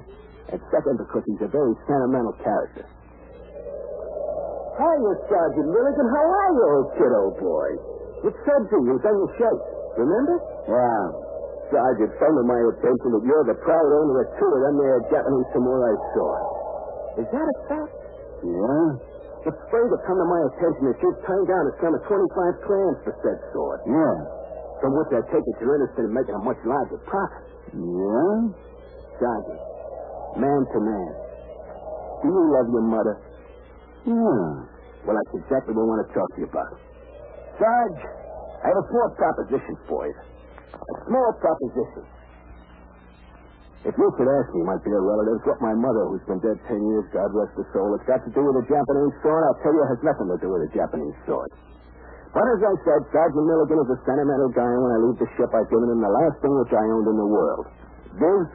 and 0.50 0.58
second, 0.70 0.94
because 0.98 1.22
he's 1.26 1.42
a 1.42 1.50
very 1.50 1.74
sentimental 1.86 2.34
character. 2.38 2.86
Hiya, 4.78 5.12
Sergeant 5.26 5.68
Milligan. 5.70 6.06
How 6.14 6.26
are 6.26 6.50
you, 6.54 6.64
old 6.70 6.88
kid, 6.94 7.12
old 7.12 7.36
boy? 7.42 7.68
It's 8.28 8.38
Subsy 8.46 8.78
who's 8.86 9.02
on 9.04 9.16
your 9.16 9.32
shirt. 9.40 9.60
Remember? 9.98 10.36
Yeah. 10.68 11.04
Sergeant, 11.72 12.10
it's 12.10 12.18
come 12.18 12.34
to 12.34 12.44
my 12.46 12.60
attention 12.74 13.08
that 13.14 13.24
you're 13.26 13.46
the 13.46 13.58
proud 13.62 13.88
owner 13.90 14.16
of 14.22 14.28
two 14.38 14.50
of 14.50 14.60
them 14.62 14.74
there 14.78 14.98
Japanese 15.10 15.48
samurai 15.54 15.94
swords. 16.14 16.48
Is 17.22 17.28
that 17.30 17.46
a 17.46 17.56
fact? 17.70 17.94
Yeah. 18.42 18.86
It's 19.50 19.62
further 19.72 19.98
come 20.04 20.18
to 20.20 20.28
my 20.28 20.40
attention 20.52 20.82
that 20.90 20.98
you've 21.00 21.20
turned 21.24 21.48
down 21.48 21.64
a 21.66 21.72
sum 21.80 21.94
of 21.96 22.02
25 22.06 22.66
clams 22.66 22.98
for 23.06 23.14
said 23.24 23.38
sword. 23.54 23.80
Yeah. 23.88 24.16
From 24.82 24.96
which 24.96 25.10
I 25.12 25.20
take 25.32 25.44
it 25.44 25.54
you're 25.60 25.76
interested 25.80 26.08
in 26.08 26.12
making 26.12 26.36
a 26.36 26.42
much 26.44 26.60
larger 26.64 27.00
profit. 27.08 27.44
Yeah? 27.74 28.36
Sergeant, 29.18 29.62
man 30.40 30.60
to 30.72 30.78
man, 30.80 31.12
do 32.24 32.26
you 32.32 32.44
love 32.56 32.68
your 32.72 32.86
mother? 32.88 33.16
Yeah. 34.06 34.48
Well, 35.04 35.16
that's 35.16 35.34
exactly 35.36 35.72
what 35.76 35.84
I 35.84 35.88
want 35.96 36.02
to 36.04 36.10
talk 36.12 36.28
to 36.36 36.38
you 36.40 36.48
about. 36.48 36.72
Sarge, 37.56 38.02
I 38.64 38.66
have 38.72 38.80
a 38.80 38.86
small 38.88 39.08
proposition 39.16 39.74
for 39.88 40.08
you. 40.08 40.16
A 40.76 40.94
small 41.08 41.30
proposition. 41.40 42.04
If 43.80 43.96
you 43.96 44.08
could 44.12 44.28
ask 44.28 44.48
me, 44.52 44.60
my 44.68 44.76
dear 44.84 45.00
relatives, 45.00 45.40
what 45.48 45.56
my 45.64 45.72
mother, 45.72 46.04
who's 46.12 46.24
been 46.28 46.40
dead 46.44 46.60
ten 46.68 46.84
years, 46.84 47.08
God 47.16 47.32
rest 47.32 47.56
her 47.56 47.64
soul, 47.72 47.96
has 47.96 48.04
got 48.04 48.20
to 48.28 48.30
do 48.36 48.44
with 48.44 48.60
a 48.60 48.66
Japanese 48.68 49.14
sword, 49.24 49.40
I'll 49.40 49.60
tell 49.64 49.72
you 49.72 49.80
it 49.80 49.92
has 49.96 50.02
nothing 50.04 50.28
to 50.28 50.36
do 50.36 50.52
with 50.52 50.68
a 50.68 50.70
Japanese 50.76 51.16
sword. 51.24 51.48
But 52.36 52.44
as 52.44 52.60
I 52.60 52.74
said, 52.84 53.00
Sergeant 53.08 53.46
Milligan 53.48 53.80
is 53.80 53.90
a 53.96 53.98
sentimental 54.04 54.52
guy, 54.52 54.68
and 54.68 54.80
when 54.84 54.92
I 54.92 54.98
leave 55.00 55.18
the 55.18 55.30
ship, 55.34 55.48
I've 55.56 55.66
given 55.72 55.88
him 55.96 56.00
the 56.04 56.12
last 56.12 56.36
thing 56.44 56.52
which 56.60 56.74
I 56.76 56.84
owned 56.92 57.08
in 57.08 57.16
the 57.24 57.30
world. 57.32 57.64
This, 58.20 58.46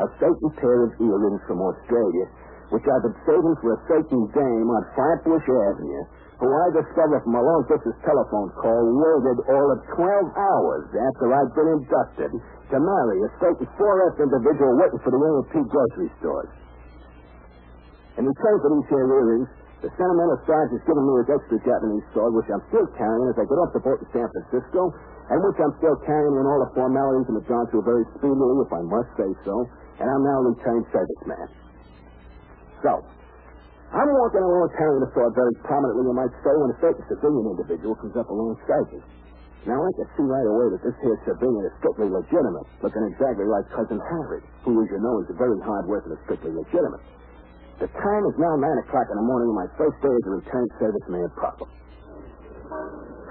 a 0.00 0.06
certain 0.16 0.50
pair 0.56 0.80
of 0.88 0.90
earrings 0.96 1.42
from 1.44 1.60
Australia, 1.60 2.24
which 2.72 2.88
I've 2.88 3.04
been 3.04 3.20
saving 3.28 3.54
for 3.60 3.76
a 3.76 3.80
certain 3.84 4.22
dame 4.32 4.68
on 4.72 4.82
Flatbush 4.96 5.44
Avenue, 5.44 6.04
who 6.40 6.48
I 6.48 6.66
discovered 6.72 7.20
from 7.20 7.36
a 7.36 7.44
long 7.44 7.62
distance 7.68 8.00
telephone 8.00 8.48
call 8.56 8.82
waited 8.96 9.38
all 9.46 9.68
of 9.76 9.78
12 9.92 10.08
hours 10.32 10.84
after 10.90 11.26
I'd 11.36 11.52
been 11.52 11.70
inducted 11.78 12.32
to 12.32 12.76
marry 12.80 13.18
a 13.22 13.30
certain 13.38 13.68
4F 13.76 14.16
individual 14.24 14.72
waiting 14.80 15.00
for 15.04 15.12
the 15.12 15.20
A&P 15.20 15.54
grocery 15.68 16.10
stores. 16.18 16.50
In 18.16 18.24
return 18.24 18.56
for 18.64 18.70
these 18.72 18.88
here 18.88 19.04
earrings, 19.04 19.48
the 19.84 19.92
sentimental 19.92 20.40
sergeant 20.48 20.80
has 20.80 20.84
given 20.88 21.04
me 21.04 21.12
his 21.20 21.28
extra 21.28 21.58
Japanese 21.60 22.06
sword, 22.16 22.32
which 22.34 22.48
I'm 22.48 22.64
still 22.72 22.88
carrying 22.96 23.28
as 23.28 23.36
I 23.36 23.44
get 23.44 23.58
off 23.60 23.76
the 23.76 23.84
boat 23.84 24.00
in 24.00 24.08
San 24.16 24.28
Francisco, 24.32 24.96
and 25.28 25.38
which 25.44 25.58
I'm 25.60 25.74
still 25.76 25.98
carrying 26.08 26.34
when 26.40 26.48
all 26.48 26.60
the 26.64 26.72
formalities 26.72 27.28
have 27.36 27.46
gone 27.46 27.66
through 27.68 27.84
very 27.84 28.06
speedily, 28.16 28.56
if 28.64 28.72
I 28.72 28.82
must 28.82 29.10
say 29.20 29.30
so, 29.44 29.54
and 30.00 30.06
I'm 30.08 30.22
now 30.24 30.38
a 30.40 30.44
returned 30.56 30.86
serviceman. 30.88 31.61
So, 32.82 32.92
I'm 33.92 34.08
walking 34.18 34.42
along 34.42 34.68
carrying 34.74 35.02
the 35.04 35.10
sword 35.14 35.32
very 35.36 35.54
prominently, 35.68 36.02
you 36.08 36.16
might 36.16 36.32
say, 36.42 36.52
when 36.56 36.70
a 36.72 36.78
certain 36.80 37.04
civilian 37.06 37.44
individual 37.54 37.94
comes 37.96 38.16
up 38.16 38.28
alongside 38.32 38.88
me. 38.92 39.00
Now, 39.68 39.78
I 39.78 39.90
can 39.94 40.08
see 40.18 40.26
right 40.26 40.48
away 40.48 40.74
that 40.74 40.82
this 40.82 40.96
here 41.04 41.14
civilian 41.22 41.62
is 41.62 41.74
strictly 41.78 42.10
legitimate, 42.10 42.66
looking 42.82 43.04
exactly 43.06 43.46
like 43.46 43.62
Cousin 43.70 44.00
Harry, 44.10 44.42
who, 44.66 44.74
as 44.82 44.88
you 44.90 44.98
know, 44.98 45.22
is 45.22 45.30
a 45.30 45.38
very 45.38 45.54
hard 45.62 45.86
worker 45.86 46.10
and 46.10 46.18
strictly 46.26 46.50
legitimate. 46.50 47.04
The 47.78 47.86
time 47.94 48.22
is 48.26 48.34
now 48.42 48.58
9 48.58 48.82
o'clock 48.82 49.06
in 49.12 49.16
the 49.22 49.26
morning 49.26 49.54
of 49.54 49.56
my 49.62 49.68
first 49.78 49.98
day 50.02 50.10
as 50.10 50.24
a 50.26 50.32
returned 50.34 50.70
serviceman 50.82 51.30
proper. 51.38 51.66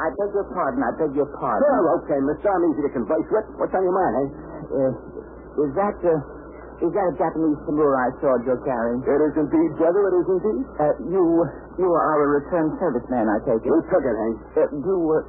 I 0.01 0.07
beg 0.17 0.31
your 0.33 0.47
pardon. 0.55 0.81
I 0.81 0.91
beg 0.97 1.11
your 1.13 1.29
pardon. 1.35 1.61
Sure, 1.67 1.87
okay, 2.01 2.19
mister. 2.25 2.47
I'm 2.47 2.63
easy 2.73 2.81
to 2.87 2.91
converse 2.95 3.27
with. 3.27 3.47
What's 3.59 3.75
on 3.75 3.83
your 3.83 3.95
mind, 3.95 4.13
eh? 4.17 4.27
Uh, 4.71 4.91
is 5.67 5.71
that 5.77 5.97
uh, 5.99 6.15
is 6.81 6.91
that 6.91 7.05
a 7.07 7.13
Japanese 7.17 7.57
samurai 7.69 8.09
sword 8.19 8.41
you're 8.45 8.61
carrying? 8.65 9.01
It 9.05 9.21
is 9.21 9.33
indeed, 9.37 9.69
brother. 9.77 10.01
It 10.09 10.15
is 10.21 10.27
indeed. 10.33 10.65
Uh, 10.81 10.93
you 11.13 11.23
you 11.77 11.87
are 11.87 12.17
a 12.25 12.27
returned 12.41 12.73
serviceman, 12.81 13.29
I 13.29 13.37
take 13.45 13.61
it. 13.61 13.69
You 13.69 13.79
took 13.89 14.03
it, 14.03 14.15
Hank. 14.17 14.37
Uh, 14.57 14.61
you, 14.81 14.97
uh, 15.13 15.21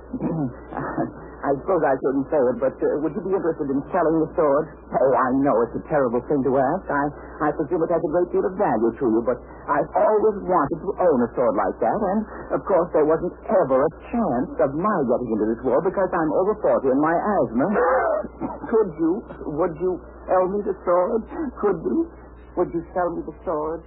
I 1.42 1.50
suppose 1.58 1.82
I 1.82 1.98
shouldn't 1.98 2.30
say 2.30 2.38
it, 2.38 2.56
but 2.62 2.74
uh, 2.78 3.02
would 3.02 3.18
you 3.18 3.22
be 3.26 3.34
interested 3.34 3.66
in 3.66 3.82
selling 3.90 4.16
the 4.22 4.30
sword? 4.38 4.78
Oh, 4.94 5.10
I 5.10 5.28
know 5.42 5.54
it's 5.66 5.74
a 5.74 5.84
terrible 5.90 6.22
thing 6.30 6.38
to 6.46 6.52
ask. 6.54 6.84
I, 6.86 7.04
I 7.42 7.48
presume 7.58 7.82
it 7.82 7.90
has 7.90 7.98
a 7.98 8.12
great 8.14 8.30
deal 8.30 8.46
of 8.46 8.54
value 8.54 8.94
to 8.94 9.06
you, 9.10 9.20
but 9.26 9.42
I've 9.66 9.90
always 9.90 10.38
wanted 10.46 10.78
to 10.86 10.90
own 11.02 11.18
a 11.26 11.28
sword 11.34 11.58
like 11.58 11.76
that, 11.82 11.98
and 12.14 12.20
of 12.54 12.62
course 12.62 12.86
there 12.94 13.02
wasn't 13.02 13.34
ever 13.50 13.78
a 13.82 13.90
chance 14.14 14.54
of 14.62 14.70
my 14.78 14.98
getting 15.10 15.34
into 15.34 15.46
this 15.50 15.62
war 15.66 15.82
because 15.82 16.10
I'm 16.14 16.30
over 16.46 16.54
40 16.62 16.94
and 16.94 17.00
my 17.02 17.16
asthma. 17.18 17.66
Could 18.70 18.90
you, 19.02 19.12
would 19.58 19.74
you 19.82 19.98
sell 20.30 20.46
me 20.46 20.62
the 20.62 20.78
sword? 20.86 21.26
Could 21.58 21.82
you? 21.82 22.06
Would 22.54 22.70
you 22.70 22.86
sell 22.94 23.10
me 23.18 23.26
the 23.26 23.34
sword? 23.42 23.82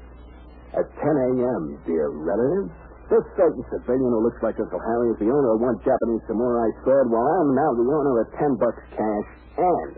At 0.76 0.92
10 0.92 1.08
a.m., 1.40 1.80
dear 1.88 2.12
relative. 2.12 2.68
This 3.06 3.22
certain 3.38 3.62
civilian 3.70 4.10
who 4.10 4.22
looks 4.26 4.42
like 4.42 4.58
Uncle 4.58 4.82
Harry 4.82 5.14
is 5.14 5.20
the 5.22 5.30
owner 5.30 5.54
of 5.54 5.62
one 5.62 5.78
Japanese 5.86 6.26
samurai 6.26 6.70
sword, 6.82 7.14
while 7.14 7.22
I'm 7.22 7.54
now 7.54 7.70
the 7.78 7.86
owner 7.86 8.14
of 8.26 8.28
ten 8.34 8.58
bucks 8.58 8.82
cash 8.98 9.30
and 9.62 9.94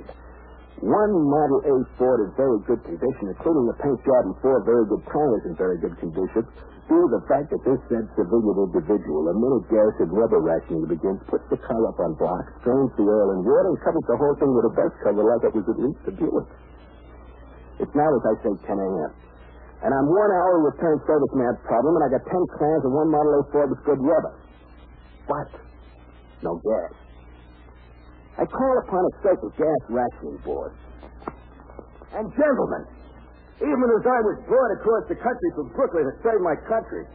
one 0.83 1.13
Model 1.15 1.63
A 1.71 1.73
Ford 1.95 2.19
in 2.27 2.35
very 2.35 2.59
good 2.67 2.83
condition, 2.83 3.31
including 3.31 3.65
the 3.65 3.79
paint 3.79 3.97
job 4.03 4.21
and 4.27 4.35
four 4.43 4.59
very 4.67 4.85
good 4.91 5.01
tires 5.07 5.43
in 5.47 5.55
very 5.55 5.79
good 5.79 5.95
condition, 6.03 6.43
due 6.91 7.01
to 7.01 7.09
the 7.17 7.23
fact 7.31 7.49
that 7.49 7.63
this 7.63 7.79
said 7.89 8.05
civilian 8.13 8.59
individual, 8.69 9.23
a 9.25 9.35
gas 9.71 9.93
and 10.03 10.11
rubber 10.11 10.43
rationing 10.43 10.85
begins, 10.85 11.23
puts 11.31 11.47
the 11.49 11.57
car 11.63 11.81
up 11.87 11.97
on 12.03 12.13
blocks, 12.19 12.51
drains 12.61 12.91
the 12.99 13.07
oil 13.07 13.39
and 13.39 13.41
water, 13.41 13.71
and 13.71 13.79
covers 13.81 14.05
the 14.05 14.19
whole 14.19 14.35
thing 14.35 14.51
with 14.51 14.69
a 14.69 14.73
best 14.75 14.93
cover 15.01 15.23
like 15.23 15.47
it 15.47 15.55
was 15.55 15.65
at 15.65 15.79
least 15.79 16.01
a 16.05 16.13
Buick. 16.13 16.47
It's 17.81 17.95
now, 17.95 18.09
as 18.11 18.23
I 18.27 18.33
say, 18.43 18.53
10 18.67 18.77
a.m. 18.77 19.11
And 19.85 19.93
I'm 19.93 20.07
one 20.09 20.31
hour 20.33 20.73
return 20.73 20.97
serviceman 21.05 21.53
problem, 21.69 22.01
and 22.01 22.03
I 22.05 22.09
got 22.17 22.25
ten 22.25 22.43
cans 22.57 22.81
and 22.81 22.93
one 22.93 23.13
Model 23.13 23.37
A 23.37 23.41
Ford 23.53 23.69
with 23.69 23.81
good 23.85 24.01
rubber. 24.01 24.33
But 25.29 25.53
no 26.41 26.57
gas. 26.57 26.93
I 28.41 28.45
call 28.45 28.75
upon 28.85 29.01
a 29.05 29.13
certain 29.21 29.49
gas 29.57 29.81
rationing 29.89 30.41
board. 30.41 30.73
And 32.13 32.25
gentlemen, 32.33 32.83
even 33.61 33.87
as 33.97 34.03
I 34.05 34.19
was 34.25 34.37
brought 34.49 34.71
across 34.77 35.03
the 35.09 35.17
country 35.17 35.49
from 35.57 35.69
Brooklyn 35.73 36.05
to 36.09 36.13
save 36.25 36.41
my 36.41 36.57
country, 36.69 37.05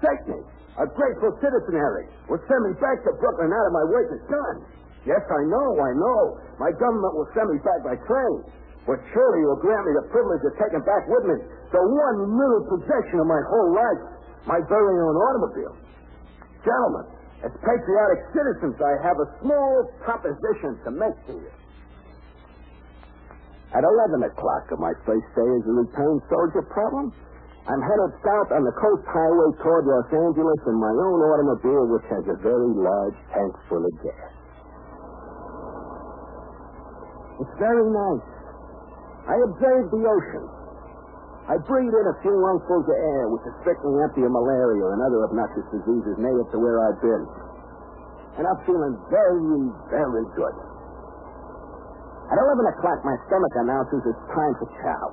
Satan, 0.00 0.40
a 0.80 0.86
grateful 0.88 1.32
citizen, 1.40 1.72
Harry, 1.76 2.08
will 2.28 2.40
send 2.48 2.60
me 2.68 2.72
back 2.80 3.00
to 3.04 3.12
Brooklyn 3.16 3.52
out 3.52 3.66
of 3.68 3.72
my 3.72 3.84
work 3.92 4.08
as 4.12 4.24
done. 4.28 4.56
Yes, 5.04 5.20
I 5.28 5.42
know, 5.48 5.68
I 5.80 5.92
know. 5.92 6.20
My 6.56 6.72
government 6.72 7.12
will 7.16 7.28
send 7.36 7.52
me 7.52 7.60
back 7.60 7.84
by 7.84 7.96
train. 8.08 8.40
But 8.88 9.00
surely 9.12 9.40
you'll 9.40 9.60
grant 9.60 9.84
me 9.84 9.92
the 9.96 10.08
privilege 10.12 10.44
of 10.44 10.52
taking 10.60 10.84
back 10.84 11.08
with 11.08 11.24
me 11.24 11.36
the 11.74 11.82
one 11.82 12.38
little 12.38 12.62
possession 12.70 13.18
of 13.18 13.26
my 13.26 13.42
whole 13.50 13.70
life, 13.74 14.02
my 14.46 14.62
very 14.70 14.94
own 14.94 15.16
automobile. 15.18 15.74
Gentlemen, 16.62 17.06
as 17.42 17.50
patriotic 17.66 18.20
citizens, 18.30 18.78
I 18.78 18.94
have 19.02 19.18
a 19.18 19.28
small 19.42 19.90
proposition 20.06 20.78
to 20.86 20.90
make 20.94 21.18
to 21.26 21.34
you. 21.34 21.52
At 23.74 23.82
11 23.82 24.22
o'clock 24.22 24.70
of 24.70 24.78
my 24.78 24.94
first 25.02 25.26
day 25.34 25.50
as 25.50 25.64
a 25.66 25.74
returned 25.74 26.22
soldier 26.30 26.62
problem, 26.70 27.10
I'm 27.66 27.82
headed 27.82 28.12
south 28.22 28.54
on 28.54 28.62
the 28.62 28.76
coast 28.78 29.02
highway 29.10 29.50
toward 29.58 29.82
Los 29.90 30.08
Angeles 30.14 30.60
in 30.70 30.78
my 30.78 30.94
own 30.94 31.18
automobile, 31.26 31.90
which 31.90 32.06
has 32.06 32.22
a 32.30 32.38
very 32.38 32.70
large 32.70 33.18
tank 33.34 33.52
full 33.66 33.82
of 33.82 33.94
gas. 33.98 34.30
It's 37.42 37.56
very 37.58 37.88
nice. 37.90 38.28
I 39.26 39.36
observe 39.42 39.90
the 39.90 40.06
ocean. 40.06 40.53
I 41.44 41.60
breathe 41.60 41.92
in 41.92 42.06
a 42.08 42.16
few 42.24 42.32
lungfuls 42.32 42.88
of 42.88 42.96
air, 42.96 43.28
which 43.28 43.44
is 43.44 43.52
strictly 43.60 43.92
empty 44.00 44.24
of 44.24 44.32
malaria 44.32 44.96
and 44.96 45.00
other 45.04 45.28
obnoxious 45.28 45.68
diseases 45.68 46.16
native 46.16 46.48
to 46.56 46.58
where 46.58 46.80
I've 46.88 47.00
been. 47.04 47.24
And 48.40 48.48
I'm 48.48 48.60
feeling 48.64 48.96
very, 49.12 49.44
very 49.92 50.24
good. 50.32 50.56
At 52.32 52.40
11 52.40 52.72
o'clock, 52.72 53.04
my 53.04 53.16
stomach 53.28 53.54
announces 53.60 54.00
it's 54.08 54.24
time 54.32 54.54
for 54.56 54.68
chow. 54.80 55.06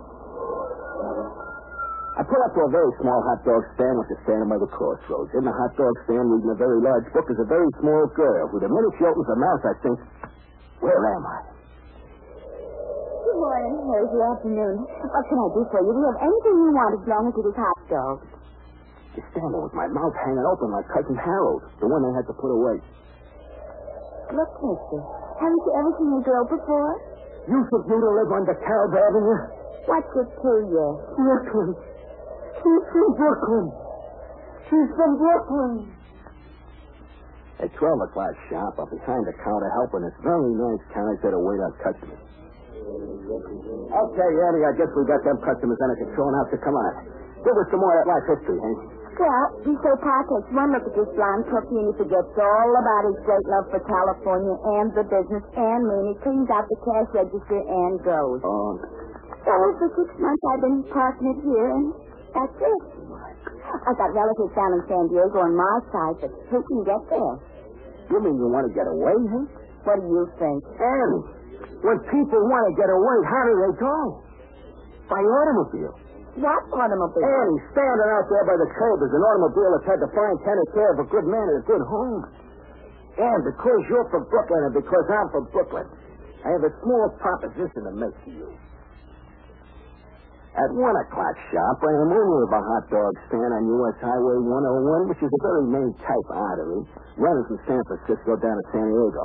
I 2.16 2.24
pull 2.24 2.40
up 2.48 2.56
to 2.56 2.64
a 2.64 2.72
very 2.72 2.92
small 3.04 3.20
hot 3.28 3.44
dog 3.44 3.64
stand, 3.76 4.00
which 4.00 4.12
is 4.16 4.20
standing 4.24 4.48
by 4.48 4.60
the 4.60 4.72
crossroads. 4.72 5.36
In 5.36 5.44
the 5.44 5.52
hot 5.52 5.76
dog 5.76 5.96
stand, 6.08 6.32
reading 6.32 6.52
a 6.52 6.60
very 6.60 6.80
large 6.80 7.12
book, 7.12 7.28
is 7.28 7.40
a 7.44 7.48
very 7.48 7.68
small 7.84 8.08
girl 8.16 8.48
who, 8.48 8.64
the 8.64 8.72
minute 8.72 8.96
she 8.96 9.04
opens 9.04 9.28
her 9.28 9.40
mouth, 9.40 9.64
I 9.68 9.76
think, 9.84 9.98
where 10.80 11.02
am 11.12 11.24
I? 11.28 11.51
Good 13.32 13.40
morning. 13.40 13.80
Here's 13.88 14.12
your 14.12 14.28
afternoon. 14.28 14.76
What 14.84 15.24
can 15.32 15.40
I 15.40 15.48
do 15.56 15.64
for 15.72 15.80
you? 15.80 15.96
Do 15.96 16.04
you 16.04 16.08
have 16.12 16.20
anything 16.20 16.56
you 16.68 16.72
want 16.76 17.00
as 17.00 17.04
long 17.08 17.24
as 17.32 17.36
it 17.40 17.48
is 17.48 17.56
hot 17.56 17.80
dogs? 17.88 18.28
Just 19.16 19.24
standing 19.32 19.56
with 19.56 19.72
my 19.72 19.88
mouth 19.88 20.12
hanging 20.20 20.44
open 20.44 20.68
like 20.76 20.84
Cousin 20.92 21.16
Harold, 21.16 21.64
the 21.80 21.88
one 21.88 22.04
they 22.04 22.12
had 22.12 22.28
to 22.28 22.36
put 22.36 22.52
away. 22.52 22.76
Look, 24.36 24.52
mister. 24.60 25.00
Haven't 25.40 25.64
you 25.64 25.72
ever 25.80 25.92
seen 25.96 26.12
a 26.12 26.24
girl 26.28 26.44
before? 26.44 26.92
You 27.48 27.60
think 27.72 27.84
you 27.88 27.98
to 28.04 28.12
live 28.20 28.32
under 28.36 28.52
Caleb 28.52 29.00
Avenue? 29.00 29.40
What's 29.88 30.12
it 30.12 30.28
to 30.36 30.52
you? 30.68 30.88
Brooklyn. 31.16 31.72
She's 32.60 32.84
from 32.92 33.10
Brooklyn. 33.16 33.66
She's 34.68 34.92
from 35.00 35.12
Brooklyn. 35.16 35.74
At 37.64 37.72
12 37.80 38.12
o'clock 38.12 38.36
sharp, 38.52 38.76
I'm 38.76 38.92
behind 38.92 39.24
the 39.24 39.36
counter 39.40 39.72
helping 39.80 40.04
this 40.04 40.20
very 40.20 40.52
nice 40.52 40.84
character 40.92 41.32
to 41.32 41.40
wait 41.40 41.64
on 41.64 41.72
customers. 41.80 42.28
Okay, 42.92 44.32
Annie, 44.32 44.66
I 44.66 44.74
guess 44.76 44.90
we 44.98 45.04
got 45.06 45.22
them 45.24 45.38
customers 45.46 45.78
under 45.84 45.98
control 46.02 46.30
now, 46.34 46.44
so 46.50 46.58
come 46.64 46.74
on. 46.76 46.94
Give 47.46 47.56
us 47.58 47.68
some 47.70 47.82
more 47.82 47.94
of 47.94 48.00
that 48.06 48.10
life 48.10 48.26
history, 48.28 48.58
Hank. 48.58 48.80
Well, 49.22 49.46
before 49.62 49.98
Pa 50.02 50.18
takes 50.26 50.50
one 50.56 50.72
look 50.74 50.88
at 50.88 50.96
this 50.98 51.12
blonde 51.14 51.46
cookie 51.52 51.78
and 51.78 51.94
he 51.94 51.96
forgets 52.00 52.32
all 52.42 52.72
about 52.74 53.04
his 53.12 53.18
great 53.28 53.46
love 53.54 53.68
for 53.70 53.82
California 53.86 54.56
and 54.82 54.88
the 54.98 55.06
business 55.06 55.46
and 55.54 55.82
me, 55.86 55.94
and 55.94 56.08
he 56.10 56.16
cleans 56.26 56.50
out 56.50 56.66
the 56.66 56.80
cash 56.82 57.10
register 57.14 57.60
and 57.62 58.02
goes. 58.02 58.40
Oh, 58.42 58.74
Oh, 59.42 59.66
for 59.78 59.90
six 59.98 60.10
months 60.22 60.44
I've 60.54 60.62
been 60.66 60.80
parking 60.90 61.28
it 61.38 61.40
here, 61.46 61.70
and 61.70 61.86
that's 62.34 62.58
it. 62.62 62.82
I've 63.90 63.98
got 64.00 64.10
relatives 64.14 64.54
down 64.58 64.72
in 64.80 64.82
San 64.90 65.04
Diego 65.14 65.38
on 65.42 65.54
my 65.54 65.76
side, 65.94 66.18
but 66.26 66.32
who 66.50 66.58
can 66.66 66.80
get 66.86 67.02
there? 67.14 67.36
you 68.10 68.18
mean 68.26 68.36
you 68.42 68.48
want 68.50 68.66
to 68.70 68.74
get 68.74 68.86
away, 68.90 69.14
Hank? 69.34 69.50
What 69.86 69.98
do 70.02 70.08
you 70.08 70.24
think? 70.38 70.62
Annie, 70.82 71.24
when 71.82 71.98
people 72.14 72.42
want 72.46 72.64
to 72.70 72.74
get 72.78 72.90
away, 72.90 73.18
how 73.26 73.44
do 73.46 73.54
they 73.58 73.74
go? 73.82 73.96
By 75.10 75.22
automobile. 75.22 75.96
What 76.40 76.62
automobile? 76.72 77.28
Annie, 77.28 77.62
standing 77.76 78.10
out 78.16 78.26
there 78.32 78.46
by 78.48 78.56
the 78.56 78.70
curb 78.72 78.98
is 79.04 79.12
an 79.12 79.20
automobile 79.20 79.72
that's 79.76 79.88
had 79.92 80.00
to 80.00 80.10
find 80.16 80.34
tender 80.48 80.68
care 80.72 80.92
of 80.96 81.00
a 81.04 81.08
good 81.12 81.28
man 81.28 81.44
and 81.44 81.58
a 81.60 81.66
good 81.68 81.84
home. 81.84 82.24
And 83.20 83.40
because 83.44 83.82
you're 83.92 84.08
from 84.08 84.24
Brooklyn 84.32 84.72
and 84.72 84.74
because 84.78 85.06
I'm 85.12 85.28
from 85.36 85.46
Brooklyn, 85.52 85.88
I 86.48 86.56
have 86.56 86.64
a 86.64 86.74
small 86.82 87.12
proposition 87.20 87.84
to 87.84 87.94
make 88.00 88.16
to 88.26 88.32
you. 88.32 88.50
At 90.52 90.68
one 90.76 90.96
o'clock 91.08 91.36
sharp, 91.48 91.80
I 91.80 91.92
am 91.96 92.12
owner 92.12 92.44
of 92.44 92.52
a 92.52 92.60
hot 92.60 92.86
dog 92.92 93.14
stand 93.32 93.52
on 93.56 93.72
U.S. 93.72 93.98
Highway 94.04 94.36
101, 94.40 95.08
which 95.08 95.24
is 95.24 95.32
a 95.32 95.42
very 95.48 95.64
main 95.64 95.92
type 96.04 96.28
artery 96.28 96.84
running 97.16 97.46
from 97.48 97.60
San 97.68 97.80
Francisco 97.88 98.36
down 98.36 98.56
to 98.60 98.66
San 98.76 98.84
Diego. 98.92 99.24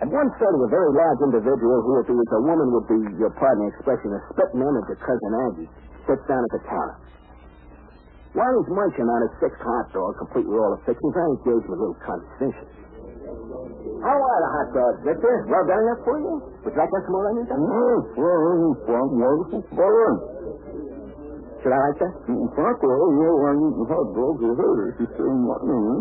At 0.00 0.08
1.30, 0.08 0.14
a 0.16 0.70
very 0.72 0.90
large 0.96 1.20
individual 1.28 1.76
who, 1.84 1.92
if 2.00 2.06
he 2.08 2.16
was 2.16 2.30
a 2.32 2.42
woman, 2.48 2.66
would 2.72 2.88
be, 2.88 2.98
your 3.20 3.30
pardon 3.36 3.68
the 3.68 3.70
expression, 3.76 4.08
a 4.16 4.20
spitting 4.32 4.64
image 4.64 4.88
of 4.88 4.98
Cousin 5.04 5.32
Aggie, 5.46 5.70
sits 6.08 6.24
down 6.26 6.42
at 6.42 6.52
the 6.56 6.62
counter. 6.64 6.96
While 8.32 8.48
he's 8.56 8.72
munching 8.72 9.04
on 9.04 9.20
his 9.28 9.32
sixth 9.44 9.60
hot 9.60 9.92
dog, 9.92 10.16
complete 10.16 10.48
with 10.48 10.56
all 10.56 10.72
the 10.72 10.80
fixings, 10.88 11.12
I 11.12 11.24
engage 11.36 11.64
with 11.68 11.76
a 11.76 11.82
little 11.84 12.00
conversation. 12.00 12.66
How 14.02 14.16
are 14.16 14.40
the 14.42 14.50
hot 14.56 14.68
dogs, 14.72 14.98
Victor? 15.04 15.34
Well 15.52 15.64
done 15.68 15.82
enough 15.84 16.00
for 16.02 16.16
you? 16.18 16.32
Would 16.64 16.72
you 16.72 16.80
like 16.80 16.90
some 16.90 17.12
more 17.12 17.28
onions? 17.28 17.48
Well, 17.52 17.60
Should 21.62 21.70
I 21.70 21.78
like 21.78 21.98
that? 22.02 22.14
Fuck, 22.26 22.78
well, 22.82 23.06
you 23.12 23.22
know, 23.22 23.36
I'm 23.46 23.60
eating 23.68 23.86
hot 23.86 24.08
dogs 24.16 24.40
with 24.42 24.58
her. 24.58 24.74
She's 24.98 25.12
saying 25.14 25.42
what, 25.46 25.60
mm 25.62 26.00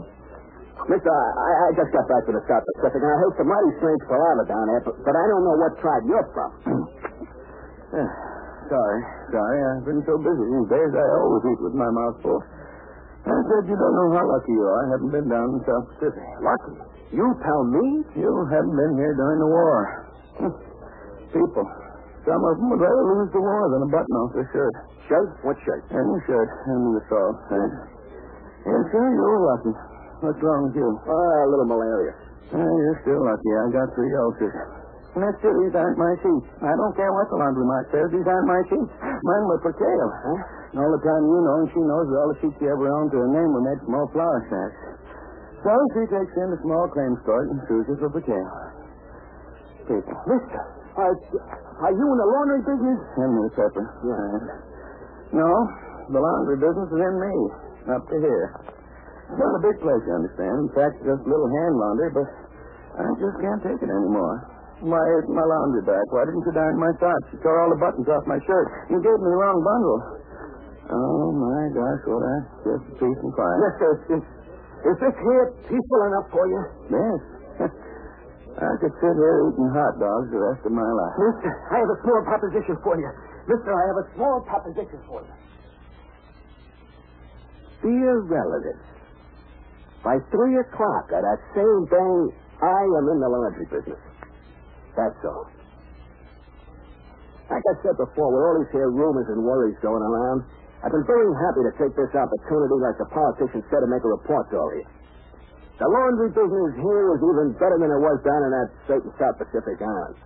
Mister, 0.89 1.11
I, 1.11 1.49
I 1.65 1.67
just 1.77 1.91
got 1.93 2.05
back 2.09 2.23
to 2.25 2.33
the 2.33 2.43
South 2.49 2.65
Pacific, 2.75 2.99
and 3.01 3.11
I 3.11 3.17
heard 3.21 3.33
some 3.37 3.49
mighty 3.49 3.71
strange 3.77 4.01
palaver 4.09 4.45
down 4.49 4.65
there, 4.65 4.81
but, 4.81 4.95
but 5.05 5.13
I 5.13 5.23
don't 5.29 5.43
know 5.45 5.55
what 5.61 5.71
tribe 5.77 6.03
you're 6.09 6.29
from. 6.33 6.51
Sorry, 8.71 8.99
sorry. 9.35 9.57
I've 9.67 9.83
been 9.83 9.99
so 10.07 10.15
busy 10.15 10.45
these 10.47 10.69
days, 10.71 10.91
I 10.95 11.03
always 11.19 11.43
eat 11.43 11.59
with 11.59 11.75
my 11.75 11.91
mouth 11.91 12.23
full. 12.23 12.39
I 13.27 13.35
said 13.51 13.67
you 13.67 13.75
don't 13.75 13.95
know 13.99 14.15
how 14.15 14.23
lucky 14.23 14.55
you 14.55 14.63
are. 14.63 14.79
I 14.79 14.85
haven't 14.95 15.11
been 15.11 15.27
down 15.27 15.45
in 15.51 15.59
the 15.59 15.63
South 15.67 15.85
Pacific. 15.91 16.23
Lucky? 16.39 16.79
You 17.11 17.27
tell 17.43 17.63
me? 17.67 17.85
You 18.15 18.31
haven't 18.47 18.71
been 18.71 18.93
here 18.95 19.11
during 19.11 19.39
the 19.43 19.49
war. 19.51 19.77
Hmm. 20.39 20.55
People. 21.35 21.67
Some 22.23 22.39
of 22.47 22.53
them 22.63 22.71
would 22.71 22.79
rather 22.79 23.05
lose 23.19 23.29
the 23.35 23.43
war 23.43 23.63
than 23.75 23.81
a 23.83 23.89
button 23.91 24.15
off 24.23 24.31
their 24.39 24.47
shirt. 24.55 24.75
Shirt? 25.11 25.29
What 25.43 25.59
shirt? 25.67 25.83
Any 25.91 26.17
shirt. 26.23 26.49
Any. 26.71 26.95
Thanks. 27.51 27.75
Yes, 28.71 28.83
sir, 28.87 29.03
you're 29.03 29.41
lucky. 29.51 29.73
What's 30.21 30.37
wrong 30.45 30.69
with 30.69 30.77
you? 30.77 30.85
Oh, 30.85 31.33
a 31.41 31.49
little 31.49 31.65
malaria. 31.65 32.13
Uh, 32.53 32.61
you're 32.61 32.99
still 33.01 33.21
lucky. 33.25 33.51
I 33.57 33.73
got 33.73 33.89
three 33.97 34.13
ulcers. 34.21 34.53
Mister, 35.11 35.49
these 35.59 35.75
aren't 35.75 35.99
my 35.99 36.13
sheets. 36.23 36.47
I 36.63 36.71
don't 36.71 36.95
care 36.95 37.11
what 37.11 37.27
the 37.27 37.35
laundry 37.35 37.65
laundromat 37.65 37.89
says. 37.91 38.07
These 38.15 38.27
aren't 38.29 38.47
my 38.47 38.61
sheets. 38.69 38.93
Mine 39.01 39.43
were 39.49 39.59
for 39.65 39.73
Kale. 39.75 40.11
Huh? 40.13 40.39
And 40.71 40.77
all 40.79 40.93
the 40.93 41.03
time 41.03 41.23
you 41.25 41.39
know, 41.41 41.55
and 41.65 41.69
she 41.75 41.81
knows 41.83 42.05
that 42.07 42.15
all 42.15 42.29
the 42.31 42.39
sheets 42.39 42.55
she 42.63 42.67
ever 42.69 42.87
owned 42.87 43.11
to 43.11 43.19
her 43.19 43.31
name 43.33 43.49
were 43.51 43.65
made 43.65 43.81
from 43.83 43.97
old 43.97 44.13
flour 44.15 44.39
sacks. 44.47 44.79
So 45.67 45.71
she 45.97 46.07
takes 46.07 46.33
in 46.37 46.47
the 46.53 46.59
small 46.63 46.87
claim 46.95 47.17
store 47.27 47.43
and 47.49 47.59
sues 47.67 47.91
us 47.91 47.99
for 47.99 48.23
Kale. 48.23 48.51
People. 49.89 50.15
Mister, 50.31 50.59
are, 51.01 51.11
are 51.11 51.93
you 51.97 52.05
in 52.07 52.17
the 52.21 52.29
laundry 52.29 52.61
business? 52.61 52.99
Henry 53.19 53.49
Pepper. 53.57 53.85
Yes. 54.05 54.43
No, 55.33 55.49
the 56.13 56.21
laundry 56.23 56.55
business 56.55 56.87
is 56.87 57.01
in 57.03 57.15
me. 57.19 57.35
Up 57.89 58.03
to 58.05 58.15
here. 58.21 58.47
It's 59.31 59.39
not 59.39 59.55
a 59.55 59.63
big 59.63 59.79
place, 59.79 60.03
you 60.03 60.11
understand. 60.11 60.55
In 60.67 60.71
fact, 60.75 60.99
just 61.07 61.23
a 61.23 61.29
little 61.31 61.47
hand 61.47 61.73
laundry, 61.79 62.11
but 62.11 62.27
I 62.99 63.07
just 63.15 63.37
can't 63.39 63.63
take 63.63 63.79
it 63.79 63.87
anymore. 63.87 64.43
Why 64.83 64.99
isn't 65.23 65.31
my 65.31 65.45
laundry 65.47 65.87
back? 65.87 66.03
Why 66.11 66.27
didn't 66.27 66.43
you 66.43 66.51
darn 66.51 66.75
my 66.75 66.91
socks? 66.99 67.31
You 67.31 67.39
tore 67.39 67.63
all 67.63 67.71
the 67.71 67.79
buttons 67.79 68.11
off 68.11 68.27
my 68.27 68.43
shirt. 68.43 68.67
You 68.91 68.99
gave 68.99 69.15
me 69.23 69.29
the 69.31 69.39
wrong 69.39 69.63
bundle. 69.63 69.99
Oh, 70.91 71.31
my 71.31 71.63
gosh, 71.71 72.01
what 72.11 72.19
a 72.19 72.35
just 72.67 72.83
peace 72.99 73.19
and 73.23 73.31
quiet. 73.31 73.57
Yes, 73.63 73.73
sir. 73.79 73.91
Is, 74.19 74.23
is 74.91 74.97
this 74.99 75.15
here 75.15 75.45
peaceful 75.69 76.01
enough 76.11 76.27
for 76.33 76.43
you? 76.51 76.61
Yes. 76.91 77.19
I 78.59 78.75
could 78.83 78.91
sit 78.99 79.15
here 79.15 79.35
eating 79.47 79.71
hot 79.71 79.95
dogs 79.95 80.27
the 80.27 80.43
rest 80.43 80.59
of 80.67 80.75
my 80.75 80.83
life. 80.83 81.15
Mister, 81.15 81.51
I 81.71 81.79
have 81.79 81.87
a 81.87 81.99
small 82.03 82.19
proposition 82.27 82.75
for 82.83 82.99
you. 82.99 83.07
Mister, 83.47 83.71
I 83.71 83.83
have 83.95 83.99
a 84.03 84.07
small 84.19 84.43
proposition 84.43 84.99
for 85.07 85.23
you. 85.23 85.33
Dear 87.79 88.27
relatives, 88.27 88.83
by 90.01 90.17
three 90.33 90.57
o'clock 90.57 91.05
of 91.13 91.21
that 91.21 91.39
same 91.53 91.81
day, 91.85 92.13
I 92.61 92.81
am 92.97 93.05
in 93.13 93.17
the 93.21 93.29
laundry 93.29 93.67
business. 93.69 94.01
That's 94.97 95.21
all. 95.25 95.45
Like 97.51 97.65
I 97.67 97.75
said 97.83 97.99
before, 97.99 98.29
with 98.31 98.43
all 98.47 98.55
these 98.63 98.71
here 98.71 98.89
rumors 98.89 99.27
and 99.27 99.43
worries 99.43 99.75
going 99.83 100.01
around, 100.01 100.47
I've 100.81 100.93
been 100.95 101.05
very 101.05 101.27
happy 101.27 101.61
to 101.67 101.73
take 101.77 101.93
this 101.93 102.09
opportunity, 102.15 102.77
like 102.81 102.97
the 102.97 103.09
politician 103.11 103.61
said, 103.69 103.83
to 103.83 103.89
make 103.91 104.01
a 104.01 104.11
report 104.17 104.49
to 104.49 104.55
all 104.57 104.71
of 104.71 104.79
you. 104.79 104.87
The 105.77 105.89
laundry 105.89 106.29
business 106.33 106.73
here 106.79 107.05
is 107.17 107.21
even 107.21 107.47
better 107.59 107.77
than 107.77 107.89
it 107.89 108.01
was 108.01 108.17
down 108.25 108.41
in 108.47 108.51
that 108.53 108.69
certain 108.87 109.11
South 109.17 109.37
Pacific 109.37 109.81
island. 109.81 110.17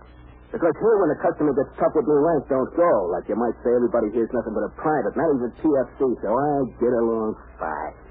Because 0.52 0.72
here, 0.78 0.96
when 1.02 1.10
the 1.10 1.20
customer 1.20 1.52
gets 1.52 1.72
tough 1.76 1.92
with 1.92 2.06
me, 2.06 2.16
ranks 2.16 2.48
don't 2.48 2.72
go. 2.78 2.92
Like 3.10 3.26
you 3.28 3.36
might 3.36 3.56
say, 3.66 3.74
everybody 3.74 4.08
here's 4.14 4.30
nothing 4.32 4.54
but 4.54 4.64
a 4.64 4.72
private, 4.78 5.12
not 5.18 5.28
even 5.36 5.50
PFC, 5.60 6.00
so 6.22 6.28
I 6.30 6.48
get 6.78 6.94
along 6.94 7.34
fine. 7.58 8.05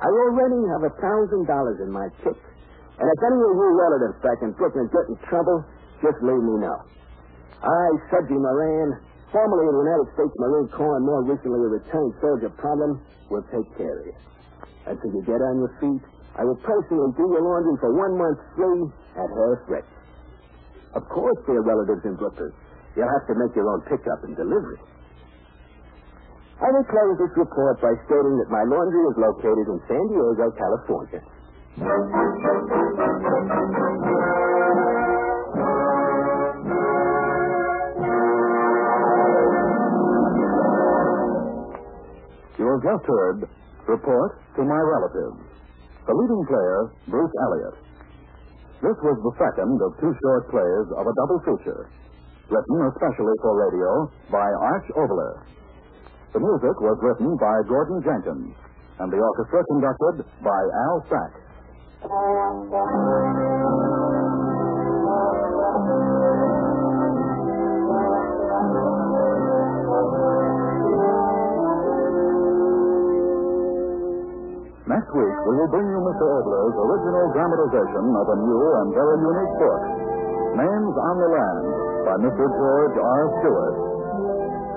I 0.00 0.08
already 0.08 0.60
have 0.72 0.82
a 0.88 0.92
thousand 0.96 1.44
dollars 1.44 1.78
in 1.84 1.92
my 1.92 2.08
kit, 2.24 2.36
and 2.36 3.06
if 3.06 3.20
any 3.20 3.36
of 3.36 3.52
you 3.52 3.68
relatives 3.76 4.16
back 4.24 4.40
in 4.40 4.56
Brooklyn 4.56 4.88
get 4.88 5.04
in 5.12 5.16
trouble, 5.28 5.60
just 6.00 6.16
leave 6.24 6.40
me 6.40 6.56
know. 6.64 6.78
I, 7.60 7.84
Sudgy 8.08 8.40
Moran, 8.40 8.96
formerly 9.28 9.68
of 9.68 9.74
the 9.76 9.84
United 9.84 10.08
States 10.16 10.34
Marine 10.40 10.68
Corps 10.72 10.96
and 10.96 11.04
more 11.04 11.22
recently 11.28 11.60
a 11.60 11.68
returned 11.68 12.16
soldier 12.24 12.48
problem, 12.56 13.04
will 13.28 13.44
take 13.52 13.68
care 13.76 14.00
of 14.00 14.06
you. 14.08 14.16
Until 14.88 15.12
you 15.12 15.22
get 15.28 15.44
on 15.44 15.60
your 15.60 15.72
feet, 15.76 16.00
I 16.40 16.48
will 16.48 16.56
personally 16.64 17.12
do 17.20 17.28
your 17.28 17.44
laundry 17.44 17.76
for 17.84 17.92
one 17.92 18.16
month 18.16 18.40
free 18.56 18.88
at 19.20 19.28
Harris 19.36 19.64
Rich. 19.68 19.92
Of 20.96 21.04
course, 21.12 21.36
dear 21.44 21.60
relatives 21.60 22.00
in 22.08 22.16
Brooklyn, 22.16 22.50
you'll 22.96 23.12
have 23.12 23.26
to 23.28 23.36
make 23.36 23.52
your 23.52 23.68
own 23.68 23.84
pickup 23.84 24.24
and 24.24 24.32
delivery. 24.32 24.80
I 26.60 26.68
will 26.70 26.84
close 26.84 27.16
this 27.16 27.32
report 27.40 27.80
by 27.80 27.96
stating 28.04 28.36
that 28.36 28.50
my 28.52 28.62
laundry 28.68 29.00
is 29.08 29.16
located 29.16 29.64
in 29.64 29.80
San 29.88 30.04
Diego, 30.12 30.52
California. 30.60 31.22
You 42.58 42.66
have 42.68 42.82
just 42.84 43.04
heard 43.08 43.38
Report 43.88 44.30
to 44.56 44.62
My 44.62 44.76
Relatives. 44.76 45.40
The 46.06 46.12
leading 46.12 46.44
player, 46.44 46.92
Bruce 47.08 47.32
Elliott. 47.40 47.76
This 48.84 48.96
was 49.00 49.16
the 49.24 49.34
second 49.40 49.80
of 49.80 49.96
two 50.00 50.12
short 50.12 50.44
plays 50.52 50.86
of 50.96 51.04
a 51.08 51.14
double 51.16 51.40
feature, 51.44 51.88
written 52.52 52.78
especially 52.92 53.36
for 53.40 53.52
radio 53.56 54.10
by 54.32 54.44
Arch 54.44 54.88
Oboler. 54.96 55.44
The 56.32 56.38
music 56.38 56.78
was 56.78 56.96
written 57.02 57.34
by 57.42 57.56
Gordon 57.66 57.98
Jenkins, 58.06 58.54
and 59.02 59.10
the 59.10 59.18
orchestra 59.18 59.64
conducted 59.66 60.22
by 60.46 60.60
Al 60.86 61.02
Sack. 61.10 61.32
Next 74.86 75.10
week, 75.14 75.36
we 75.50 75.52
will 75.58 75.70
bring 75.74 75.86
you 75.90 75.98
Mr. 75.98 76.24
Oboler's 76.30 76.76
original 76.78 77.26
dramatization 77.34 78.04
of 78.14 78.26
a 78.30 78.36
new 78.38 78.64
and 78.78 78.88
very 78.94 79.18
unique 79.18 79.54
book, 79.58 79.82
Names 80.62 80.94
on 80.94 81.14
the 81.18 81.28
Land, 81.30 81.64
by 82.06 82.14
Mr. 82.22 82.44
George 82.46 82.96
R. 83.02 83.22
Stewart. 83.42 83.89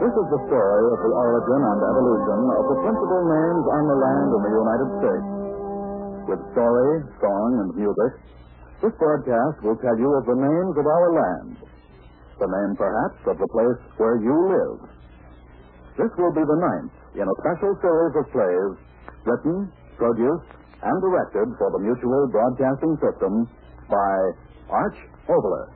This 0.04 0.12
is 0.20 0.28
the 0.36 0.42
story 0.52 0.84
of 0.92 1.00
the 1.00 1.14
origin 1.16 1.62
and 1.64 1.80
evolution 1.80 2.40
of 2.60 2.64
the 2.76 2.78
principal 2.84 3.22
names 3.24 3.64
on 3.72 3.84
the 3.88 3.98
land 4.04 4.30
in 4.36 4.42
the 4.44 4.54
United 4.60 4.90
States. 5.00 5.28
With 6.28 6.42
story, 6.52 6.92
song, 7.24 7.50
and 7.64 7.70
music, 7.72 8.12
this 8.84 8.92
broadcast 9.00 9.64
will 9.64 9.80
tell 9.80 9.96
you 9.96 10.12
of 10.20 10.28
the 10.28 10.36
names 10.36 10.76
of 10.76 10.84
our 10.84 11.08
land, 11.08 11.56
the 12.36 12.52
name, 12.52 12.76
perhaps, 12.76 13.16
of 13.32 13.40
the 13.40 13.48
place 13.48 13.80
where 13.96 14.20
you 14.20 14.36
live. 14.52 14.92
This 15.96 16.12
will 16.20 16.36
be 16.36 16.44
the 16.44 16.60
ninth 16.60 16.92
in 17.16 17.24
a 17.24 17.36
special 17.40 17.72
series 17.80 18.14
of 18.20 18.28
plays 18.36 18.76
written, 19.24 19.72
produced, 19.96 20.52
and 20.84 20.98
directed 21.00 21.48
for 21.56 21.72
the 21.72 21.80
Mutual 21.80 22.28
Broadcasting 22.28 23.00
System 23.00 23.48
by 23.88 24.16
Arch 24.68 25.00
Oboler. 25.32 25.72